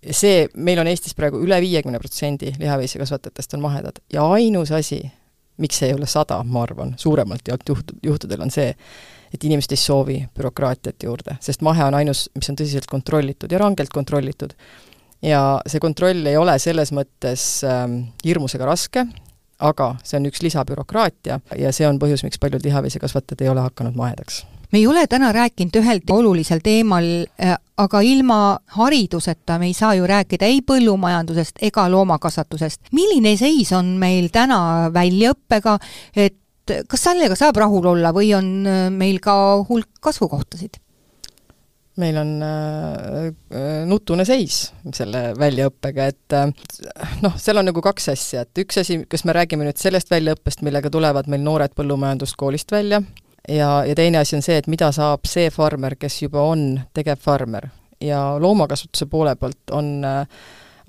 [0.00, 5.02] see, meil on Eestis praegu üle viiekümne protsendi lihaveisekasvatajatest on mahedad ja ainus asi,
[5.60, 8.72] miks see ei ole sada, ma arvan, suuremalt jaolt juht-, juhtudel on see,
[9.30, 13.60] et inimesed ei soovi bürokraatiat juurde, sest mahe on ainus, mis on tõsiselt kontrollitud ja
[13.60, 14.56] rangelt kontrollitud.
[15.22, 19.04] ja see kontroll ei ole selles mõttes ähm, hirmus ega raske,
[19.60, 23.98] aga see on üks lisabürokraatia ja see on põhjus, miks paljud lihaveisekasvatajad ei ole hakanud
[23.98, 27.06] mahedaks me ei ole täna rääkinud ühel olulisel teemal,
[27.42, 32.80] äh, aga ilma hariduseta me ei saa ju rääkida ei põllumajandusest ega loomakasvatusest.
[32.92, 35.78] milline seis on meil täna väljaõppega,
[36.16, 36.36] et
[36.88, 39.34] kas sellega saab rahul olla või on äh, meil ka
[39.68, 40.78] hulk kasvukohtasid?
[42.00, 46.52] Meil on äh, äh, nutune seis selle väljaõppega, et äh,
[47.24, 50.64] noh, seal on nagu kaks asja, et üks asi, kas me räägime nüüd sellest väljaõppest,
[50.66, 53.02] millega tulevad meil noored põllumajanduskoolist välja,
[53.48, 57.70] ja, ja teine asi on see, et mida saab see farmer, kes juba on tegevfarmer.
[58.00, 60.00] ja loomakasvatuse poole pealt on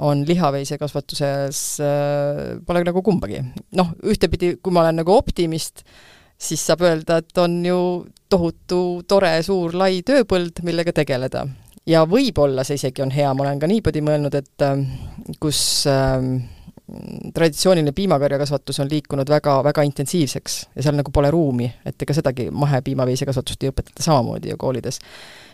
[0.02, 3.44] on lihaveisekasvatuses äh,, pole nagu kumbagi.
[3.78, 5.84] noh, ühtepidi, kui ma olen nagu optimist,
[6.42, 7.80] siis saab öelda, et on ju
[8.30, 11.46] tohutu tore suur lai tööpõld, millega tegeleda.
[11.86, 14.82] ja võib-olla see isegi on hea, ma olen ka niipidi mõelnud, et äh,
[15.42, 16.18] kus äh,
[17.34, 22.50] traditsiooniline piimakarjakasvatus on liikunud väga, väga intensiivseks ja seal nagu pole ruumi, et ega sedagi
[22.52, 25.00] mahepiimaveisekasvatust ei õpetata samamoodi ju koolides.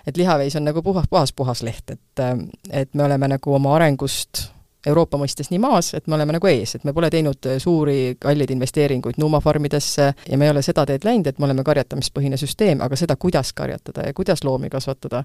[0.07, 2.37] et lihaveis on nagu puhas, puhas, puhas leht, et, äh,
[2.69, 4.47] et me oleme nagu oma arengust
[4.85, 8.15] Euroopa mõistes nii maas, et me oleme nagu ees, et me pole teinud äh, suuri
[8.21, 12.83] kalleid investeeringuid nuumafarmidesse ja me ei ole seda teed läinud, et me oleme karjatamispõhine süsteem,
[12.85, 15.23] aga seda, kuidas karjatada ja kuidas loomi kasvatada,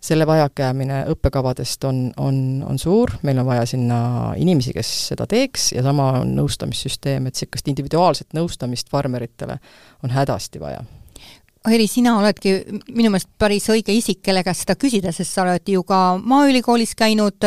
[0.00, 2.36] selle vajakajäämine õppekavadest on, on,
[2.66, 3.98] on suur, meil on vaja sinna
[4.40, 9.58] inimesi, kes seda teeks ja sama on nõustamissüsteem, et niisugust individuaalset nõustamist farmeritele
[10.04, 10.84] on hädasti vaja
[11.68, 12.54] Airi, sina oledki
[12.88, 16.94] minu meelest päris õige isik, kelle käest seda küsida, sest sa oled ju ka Maaülikoolis
[16.96, 17.44] käinud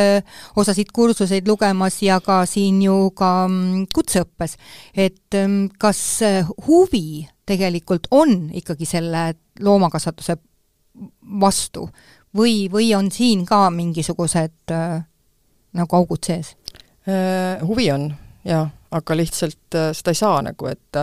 [0.62, 4.58] osasid kursuseid lugemas ja ka siin ju ka mm, kutseõppes.
[4.94, 5.40] et
[5.82, 6.02] kas
[6.68, 10.38] huvi tegelikult on ikkagi selle loomakasvatuse
[11.42, 11.88] vastu
[12.38, 15.02] või, või on siin ka mingisugused äh,
[15.74, 16.56] nagu augud sees
[17.08, 17.62] äh,?
[17.66, 18.12] Huvi on,
[18.46, 21.02] jaa, aga lihtsalt äh, seda ei saa nagu, et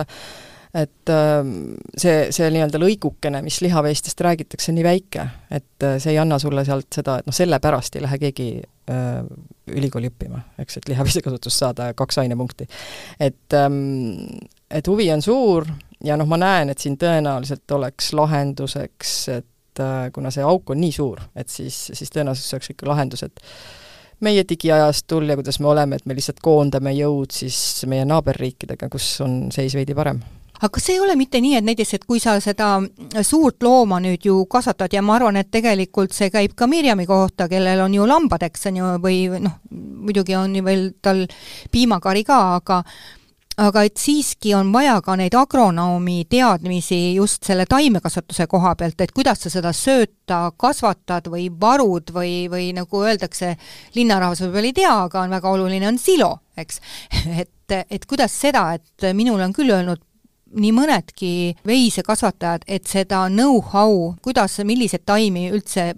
[0.73, 1.55] et ähm,
[1.99, 6.63] see, see nii-öelda lõigukene, mis lihaveistest räägitakse, nii väike, et äh, see ei anna sulle
[6.67, 9.19] sealt seda, et noh, sellepärast ei lähe keegi äh,
[9.71, 12.69] ülikooli õppima, eks, et lihaveisekasutust saada kaks ainepunkti.
[13.19, 14.39] et ähm,
[14.71, 15.67] et huvi on suur
[16.03, 20.81] ja noh, ma näen, et siin tõenäoliselt oleks lahenduseks, et äh, kuna see auk on
[20.81, 23.43] nii suur, et siis, siis tõenäoliselt oleks ikka lahendus, et
[24.21, 27.57] meie digiajastul ja kuidas me oleme, et me lihtsalt koondame jõud siis
[27.89, 30.21] meie naaberriikidega, kus on seis veidi parem
[30.61, 32.75] aga kas ei ole mitte nii, et näiteks, et kui sa seda
[33.25, 37.49] suurt looma nüüd ju kasvatad ja ma arvan, et tegelikult see käib ka Mirjami kohta,
[37.49, 41.25] kellel on ju lambad, eks on ju, või noh, muidugi on ju veel tal
[41.73, 42.83] piimakari ka, aga
[43.61, 49.11] aga et siiski on vaja ka neid agronoomi teadmisi just selle taimekasvatuse koha pealt, et
[49.15, 53.55] kuidas sa seda sööta kasvatad või varud või, või nagu öeldakse,
[53.97, 56.79] linnarahvas võib-olla ei tea, aga on väga oluline, on silo, eks.
[57.43, 60.01] et, et kuidas seda, et minule on küll öelnud
[60.53, 61.31] nii mõnedki
[61.67, 65.91] veisekasvatajad, et seda know-how, kuidas, milliseid taimi üldse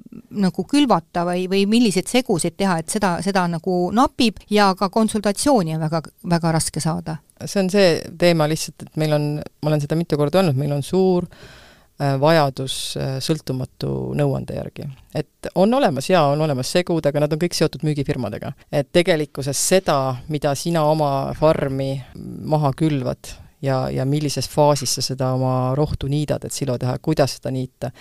[0.43, 5.75] nagu külvata või, või milliseid segusid teha, et seda, seda nagu napib ja ka konsultatsiooni
[5.77, 7.17] on väga, väga raske saada.
[7.45, 9.27] see on see teema lihtsalt, et meil on,
[9.61, 14.87] ma olen seda mitu korda öelnud, meil on suur äh, vajadus äh, sõltumatu nõuande järgi.
[15.15, 18.53] et on olemas jaa, on olemas segud, aga nad on kõik seotud müügifirmadega.
[18.71, 25.33] et tegelikkuses seda, mida sina oma farmi maha külvad, ja, ja millises faasis sa seda
[25.37, 27.91] oma rohtu niidad, et silo teha, kuidas seda niita.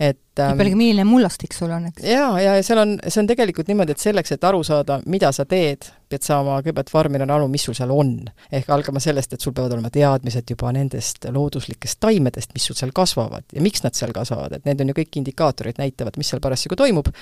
[0.00, 2.02] et ähm, pealegi, milline mullastik sul on, eks?
[2.08, 5.28] jaa, ja, ja seal on, see on tegelikult niimoodi, et selleks, et aru saada, mida
[5.36, 8.14] sa teed, pead saama kõigepealt farmil aru, mis sul seal on.
[8.50, 12.96] ehk algama sellest, et sul peavad olema teadmised juba nendest looduslikest taimedest, mis sul seal
[12.96, 16.42] kasvavad ja miks nad seal kasvavad, et need on ju kõik indikaatorid, näitavad, mis seal
[16.42, 17.12] parasjagu toimub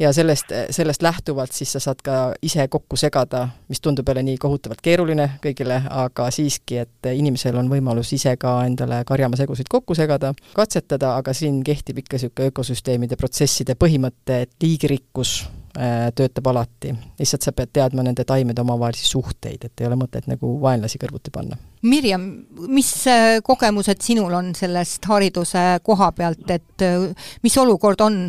[0.00, 4.38] ja sellest, sellest lähtuvalt siis sa saad ka ise kokku segada, mis tundub jälle nii
[4.40, 10.32] kohutavalt keeruline kõigile, aga siiski, et inimesel on võimalus ise ka endale karjamaasegusid kokku segada,
[10.56, 15.34] katsetada, aga siin kehtib ikka niisugune ökosüsteemide protsesside põhimõte, et liigirikkus
[15.76, 16.94] äh, töötab alati.
[17.18, 21.32] lihtsalt sa pead teadma nende taimede omavahelisi suhteid, et ei ole mõtet nagu vaenlasi kõrvuti
[21.34, 21.60] panna.
[21.82, 22.26] Mirjam,
[22.68, 28.22] mis äh, kogemused sinul on sellest hariduse koha pealt, et äh, mis olukord on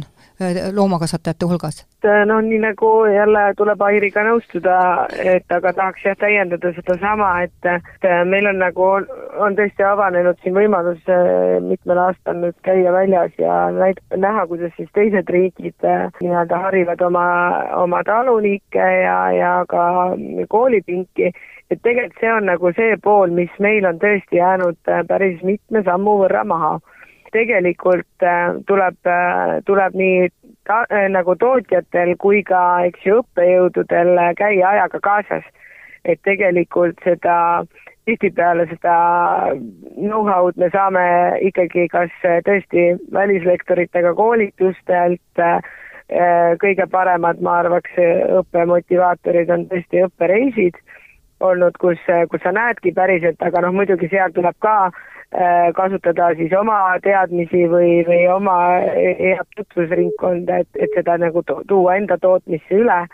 [0.75, 1.85] loomakasvatajate hulgas?
[2.25, 4.75] noh, nii nagu jälle tuleb Airiga nõustuda,
[5.33, 8.87] et aga tahaks jah täiendada sedasama, et, et meil on nagu,
[9.45, 14.73] on tõesti avanenud siin võimalus äh, mitmel aastal nüüd käia väljas ja näid-, näha, kuidas
[14.77, 17.25] siis teised riigid äh, nii-öelda harivad oma,
[17.83, 19.87] oma talunikke ja, ja ka
[20.49, 21.31] koolipinki
[21.71, 26.17] et tegelikult see on nagu see pool, mis meil on tõesti jäänud päris mitme sammu
[26.23, 26.79] võrra maha
[27.31, 30.29] tegelikult äh, tuleb, äh, tuleb nii
[30.67, 35.47] ta, äh, nagu tootjatel kui ka, eks ju, õppejõududel käia ajaga kaasas.
[36.01, 37.61] et tegelikult seda,
[38.09, 38.93] tihtipeale seda
[39.93, 41.03] know-how'd me saame
[41.45, 42.15] ikkagi kas
[42.47, 45.43] tõesti välislektoritega koolitustelt,
[46.63, 47.93] kõige paremad, ma arvaks,
[48.39, 50.81] õppemotivaatorid on tõesti õppereisid
[51.39, 52.01] olnud, kus,
[52.33, 55.10] kus sa näedki päriselt, aga noh, muidugi seal tuleb ka Äh,
[55.75, 58.55] kasutada siis oma teadmisi või, või oma
[58.91, 63.05] head tutvusringkonda, et, et seda nagu tuua enda tootmisse üle.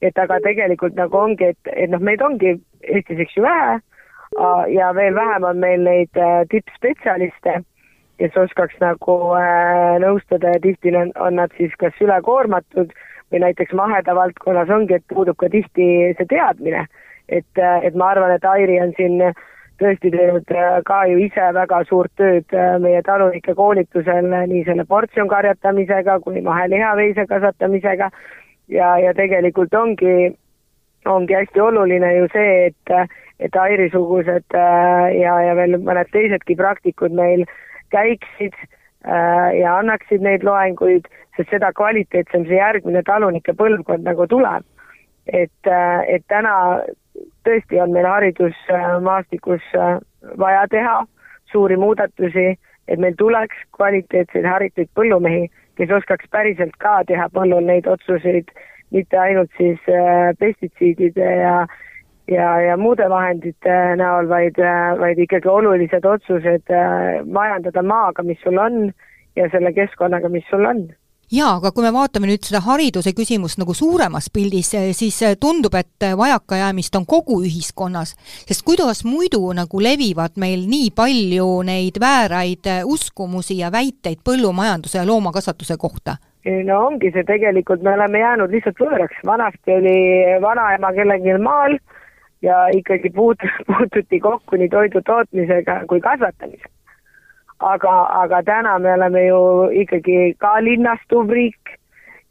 [0.00, 2.54] et aga tegelikult nagu ongi, et, et noh, meid ongi
[2.88, 3.80] Eestis, eks ju, vähe
[4.68, 7.62] ja veel vähem on meil neid äh, tippspetsialiste,
[8.18, 12.92] kes oskaks nagu äh, nõustada ja tihti on, on nad siis kas ülekoormatud
[13.32, 16.86] või näiteks maheda valdkonnas ongi, et puudub ka tihti see teadmine.
[17.28, 19.34] et, et ma arvan, et Airi on siin äh,
[19.78, 24.64] tõesti teinud äh, ka ju ise väga suurt tööd äh, meie talunike koolitusel äh, nii
[24.66, 28.10] selle portsjonkarjatamisega kui mahelihaveise kasvatamisega
[28.74, 30.32] ja, ja tegelikult ongi,
[31.06, 37.46] ongi hästi oluline ju see, et, et Airi-sugused ja, ja veel mõned teisedki praktikud meil
[37.94, 38.56] käiksid
[39.06, 41.06] ja annaksid neid loenguid,
[41.38, 44.66] sest seda kvaliteetsem see järgmine talunike põlvkond nagu tuleb.
[45.28, 45.70] et,
[46.08, 46.82] et täna
[47.48, 49.96] tõesti on meil haridusmaastikus äh,
[50.38, 51.00] vaja teha
[51.52, 52.52] suuri muudatusi,
[52.88, 55.48] et meil tuleks kvaliteetseid haritud põllumehi,
[55.80, 58.52] kes oskaks päriselt ka teha põllul neid otsuseid,
[58.92, 61.58] mitte ainult siis äh, pestitsiidide ja
[62.28, 66.72] ja, ja muude vahendite näol, vaid, äh, vaid ikkagi olulised otsused
[67.24, 68.90] majandada maaga, mis sul on,
[69.36, 70.88] ja selle keskkonnaga, mis sul on
[71.32, 75.36] jaa, aga kui me vaatame nüüd seda hariduse küsimust nagu suuremas pildis, eh, siis eh,
[75.40, 78.14] tundub, et vajakajäämist on kogu ühiskonnas,
[78.48, 84.98] sest kuidas muidu nagu levivad meil nii palju neid vääraid eh, uskumusi ja väiteid põllumajanduse
[85.00, 86.16] ja loomakasvatuse kohta?
[86.64, 89.98] no ongi see tegelikult, me oleme jäänud lihtsalt võõraks, vanasti oli
[90.40, 91.76] vanaema kellelgi maal
[92.42, 96.77] ja ikkagi puut-, puututi kokku nii toidu tootmisega kui kasvatamisega
[97.58, 99.42] aga, aga täna me oleme ju
[99.82, 101.76] ikkagi ka linnastuv riik,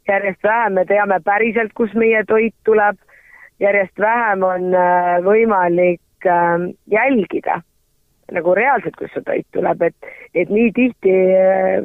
[0.08, 2.96] järjest vähem me teame päriselt, kust meie toit tuleb,
[3.60, 7.60] järjest vähem on äh, võimalik ähm, jälgida
[8.32, 11.84] nagu reaalselt, kust see toit tuleb, et, et nii tihti äh,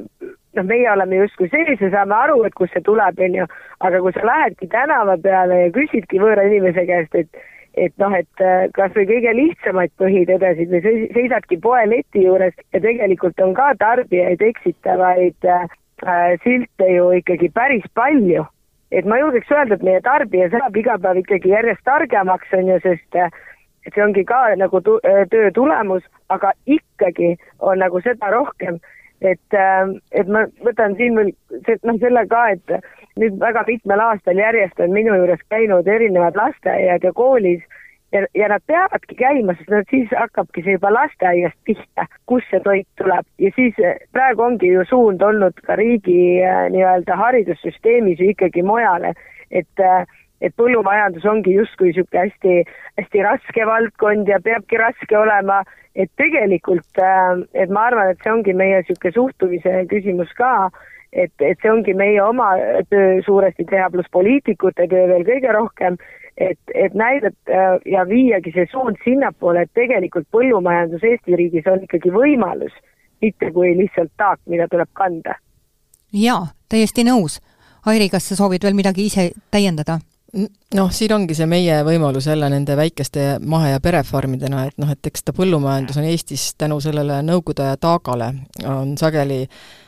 [0.56, 3.48] noh, meie oleme justkui sees ja saame aru, et kust see tuleb, on ju,
[3.80, 7.44] aga kui sa lähedki tänava peale ja küsidki võõra inimese käest, et
[7.74, 10.82] et noh, et äh, kas või kõige lihtsamaid põhitõdesid või
[11.14, 15.66] seisadki poe leti juures ja tegelikult on ka tarbijaid eksitavaid äh,
[16.44, 18.46] silte ju ikkagi päris palju.
[18.94, 22.80] et ma julgeks öelda, et meie tarbija saab iga päev ikkagi järjest targemaks, on ju,
[22.84, 23.32] sest äh,
[23.86, 28.78] et see ongi ka nagu tu-, äh, töö tulemus, aga ikkagi on nagu seda rohkem,
[29.22, 31.34] et, äh, et ma võtan siin veel
[31.84, 32.78] noh, selle ka, et
[33.20, 37.64] nüüd väga mitmel aastal järjest on minu juures käinud erinevad lasteaiad ja koolis
[38.14, 42.62] ja, ja nad peavadki käima, sest nad siis hakkabki see juba lasteaiast pihta, kust see
[42.66, 43.28] toit tuleb.
[43.42, 48.66] Ja siis eh, praegu ongi ju suund olnud ka riigi eh, nii-öelda haridussüsteemis ju ikkagi
[48.66, 49.16] mujale,
[49.52, 50.04] et eh,
[50.44, 52.56] et põllumajandus ongi justkui niisugune hästi,
[53.00, 55.62] hästi raske valdkond ja peabki raske olema,
[55.96, 57.00] et tegelikult,
[57.54, 60.52] et ma arvan, et see ongi meie niisugune suhtumise küsimus ka,
[61.16, 62.52] et, et see ongi meie oma
[62.90, 65.98] töö suuresti teha, pluss poliitikute töö veel kõige rohkem,
[66.38, 72.14] et, et näidata ja viiagi see suund sinnapoole, et tegelikult põllumajandus Eesti riigis on ikkagi
[72.14, 72.74] võimalus,
[73.22, 75.38] mitte kui lihtsalt taak, mida tuleb kanda.
[76.14, 77.40] jaa, täiesti nõus.
[77.86, 80.00] Airi, kas sa soovid veel midagi ise täiendada?
[80.74, 85.06] noh, siin ongi see meie võimalus jälle nende väikeste mahe- ja perefarmidena, et noh, et
[85.06, 88.32] eks ta põllumajandus on Eestis tänu sellele Nõukogude aja taagale,
[88.66, 89.83] on sageli äh,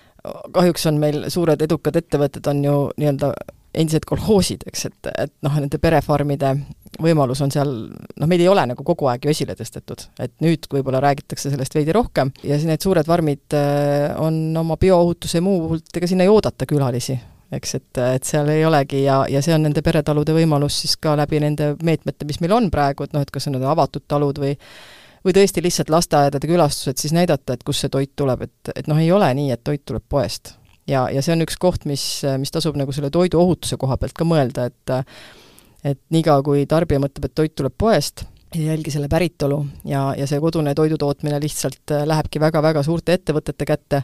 [0.56, 3.34] kahjuks on meil suured edukad ettevõtted, on ju nii-öelda
[3.76, 6.54] endised kolhoosid, eks, et, et noh, nende perefarmide
[7.02, 10.68] võimalus on seal, noh, meid ei ole nagu kogu aeg ju esile tõstetud, et nüüd
[10.72, 12.32] võib-olla räägitakse sellest veidi rohkem.
[12.44, 16.68] Ja siis need suured farmid äh, on oma bioohutuse muu poolt, ega sinna ei oodata
[16.70, 17.18] külalisi,
[17.56, 19.04] eks, et, et seal ei olegi.
[19.04, 22.72] Ja, ja see on nende peretalude võimalus siis ka läbi nende meetmete, mis meil on
[22.74, 24.56] praegu, et noh, et kas on need avatud talud või
[25.26, 29.00] või tõesti lihtsalt lasteaedade külastused, siis näidata, et kust see toit tuleb, et, et noh,
[29.02, 30.54] ei ole nii, et toit tuleb poest.
[30.88, 32.06] ja, ja see on üks koht, mis,
[32.38, 34.96] mis tasub nagu selle toiduohutuse koha pealt ka mõelda, et
[35.86, 38.24] et niikaua, kui tarbija mõtleb, et toit tuleb poest,
[38.56, 44.02] ei jälgi selle päritolu ja, ja see kodune toidutootmine lihtsalt lähebki väga-väga suurte ettevõtete kätte,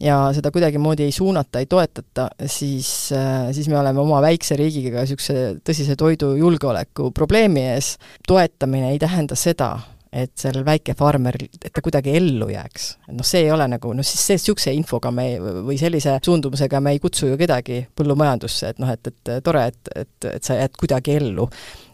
[0.00, 3.10] ja seda kuidagimoodi ei suunata, ei toetata, siis,
[3.52, 7.94] siis me oleme oma väikse riigiga niisuguse tõsise toidujulgeoleku probleemi ees.
[8.26, 9.76] toetamine ei tähenda seda,
[10.14, 12.86] et sellel väikefarmeril, et ta kuidagi ellu jääks.
[13.08, 16.80] et noh, see ei ole nagu, noh siis see, niisuguse infoga me või sellise suundumusega
[16.84, 20.58] me ei kutsu ju kedagi põllumajandusse, et noh, et, et tore, et, et, et sa
[20.60, 21.48] jääd kuidagi ellu.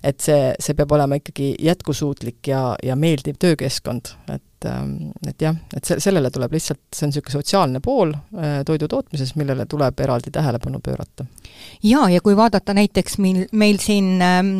[0.04, 5.54] et see, see peab olema ikkagi jätkusuutlik ja, ja meeldiv töökeskkond, et Ähm, et jah,
[5.76, 10.00] et se-, sellele tuleb lihtsalt, see on niisugune sotsiaalne pool äh, toidu tootmises, millele tuleb
[10.04, 11.24] eraldi tähelepanu pöörata.
[11.82, 14.50] jaa, ja kui vaadata näiteks meil, meil siin ähm,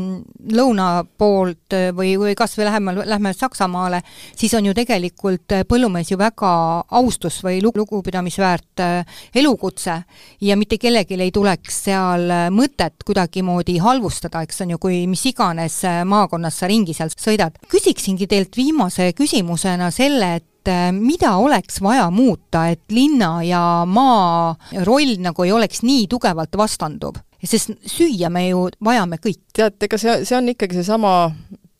[0.57, 4.01] lõuna poolt äh, või, või kas või lähemal, lähme Saksamaale,
[4.37, 6.53] siis on ju tegelikult äh, põllumees ju väga
[7.01, 9.99] austus- või lugu, lugupidamisväärt äh, elukutse
[10.41, 12.25] ja mitte kellelgi ei tuleks seal
[12.57, 17.61] mõtet kuidagimoodi halvustada, eks on ju, kui mis iganes maakonnas sa ringi seal sõidad.
[17.69, 24.55] küsiksingi teilt viimase küsimusena selle, et äh, mida oleks vaja muuta, et linna ja maa
[24.87, 27.21] roll nagu ei oleks nii tugevalt vastanduv?
[27.41, 29.41] sest süüa me ju vajame kõik.
[29.57, 31.33] tead, ega see, see on ikkagi seesama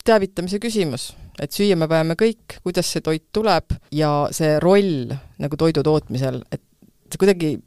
[0.05, 5.59] teavitamise küsimus, et süüa me vajame kõik, kuidas see toit tuleb ja see roll nagu
[5.59, 7.59] toidu tootmisel, et kuidagi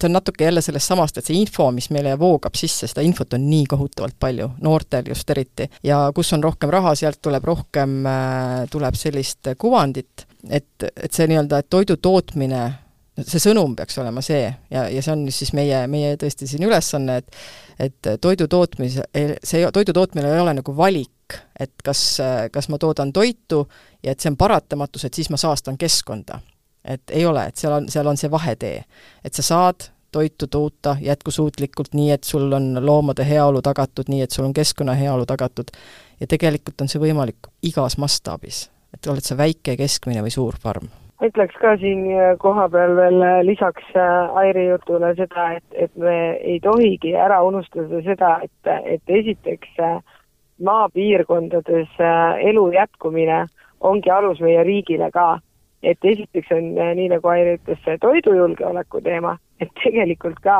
[0.00, 3.36] see on natuke jälle sellest samast, et see info, mis meile voogab sisse, seda infot
[3.36, 7.98] on nii kohutavalt palju, noortel just eriti, ja kus on rohkem raha, sealt tuleb rohkem,
[8.08, 12.62] äh, tuleb sellist kuvandit, et, et see nii-öelda, et toidu tootmine,
[13.20, 14.48] see sõnum peaks olema see.
[14.72, 19.02] Ja, ja see on siis meie, meie tõesti siin ülesanne, et et toidu tootmise,
[19.42, 22.20] see toidu tootmine ei ole nagu valik, et kas,
[22.54, 23.64] kas ma toodan toitu
[23.98, 26.38] ja et see on paratamatus, et siis ma saastan keskkonda
[26.84, 28.84] et ei ole, et seal on, seal on see vahetee.
[29.24, 34.30] et sa saad toitu toota jätkusuutlikult, nii et sul on loomade heaolu tagatud, nii et
[34.30, 35.72] sul on keskkonna heaolu tagatud,
[36.20, 38.70] ja tegelikult on see võimalik igas mastaabis.
[38.94, 40.86] et oled sa väike, keskmine või suur farm.
[41.24, 42.04] ütleks ka siin
[42.38, 48.38] kohapeal veel lisaks äh, Airi jutule seda, et, et me ei tohigi ära unustada seda,
[48.44, 49.98] et, et esiteks äh,
[50.62, 53.46] maapiirkondades äh, elu jätkumine
[53.80, 55.38] ongi alus meie riigile ka
[55.84, 60.58] et esiteks on äh, nii, nagu Airi ütles, see toidujulgeoleku teema, et tegelikult ka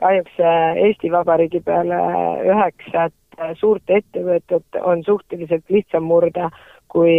[0.00, 1.98] kahjuks äh, Eesti Vabariigi peale
[2.46, 6.50] üheksat äh, suurt ettevõtet on suhteliselt lihtsam murda
[6.96, 7.18] kui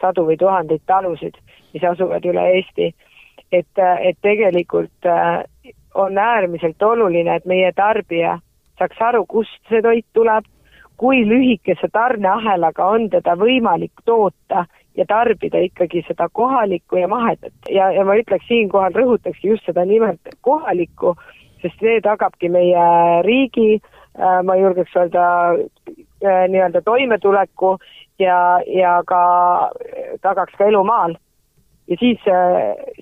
[0.00, 1.36] sadu või tuhandeid talusid,
[1.74, 2.88] mis asuvad üle Eesti.
[3.52, 5.06] et, et tegelikult
[5.94, 8.38] on äärmiselt oluline, et meie tarbija
[8.78, 10.48] saaks aru, kust see toit tuleb,
[10.98, 14.64] kui lühikese tarneahelaga on teda võimalik toota
[14.98, 17.54] ja tarbida ikkagi seda kohalikku ja mahedat.
[17.70, 21.14] ja, ja ma ütleks siinkohal, rõhutakski just seda nimelt kohalikku,
[21.62, 22.88] sest see tagabki meie
[23.26, 23.78] riigi
[24.18, 25.24] ma julgeks öelda,
[26.48, 27.76] nii-öelda toimetuleku
[28.18, 29.22] ja, ja ka
[30.22, 31.14] tagaks ka elu maal.
[31.88, 32.20] ja siis,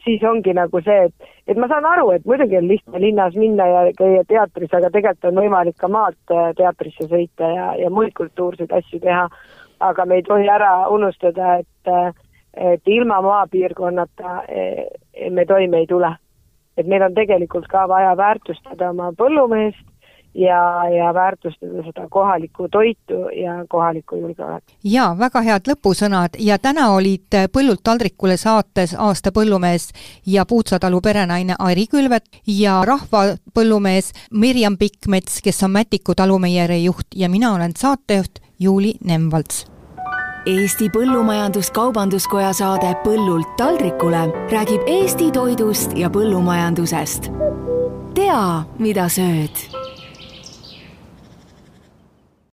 [0.05, 3.67] siis ongi nagu see, et, et ma saan aru, et muidugi on lihtne linnas minna
[3.67, 8.73] ja käia teatris, aga tegelikult on võimalik ka maalt teatrisse sõita ja, ja muid kultuurseid
[8.73, 9.27] asju teha.
[9.81, 12.23] Aga me ei tohi ära unustada, et,
[12.57, 16.17] et ilma maapiirkonnata e, me toime ei tule.
[16.77, 19.87] et meil on tegelikult ka vaja väärtustada oma põllumeest
[20.37, 23.15] ja, ja väärtustada seda kohalikku toitu
[23.45, 24.75] ja kohalikku julgeolekut.
[24.85, 29.89] jaa, väga head lõpusõnad ja täna olid Põllult taldrikule saates aasta põllumees
[30.27, 37.29] ja Puutsatalu perenaine Airi Külvet ja rahvapõllumees Mirjam Pikkmets, kes on Mätiku talumeieri juht ja
[37.29, 39.67] mina olen saatejuht Juuli Nemvalts
[40.47, 47.29] Eesti Põllumajandus-Kaubanduskoja saade Põllult taldrikule räägib Eesti toidust ja põllumajandusest.
[48.15, 49.86] tea, mida sööd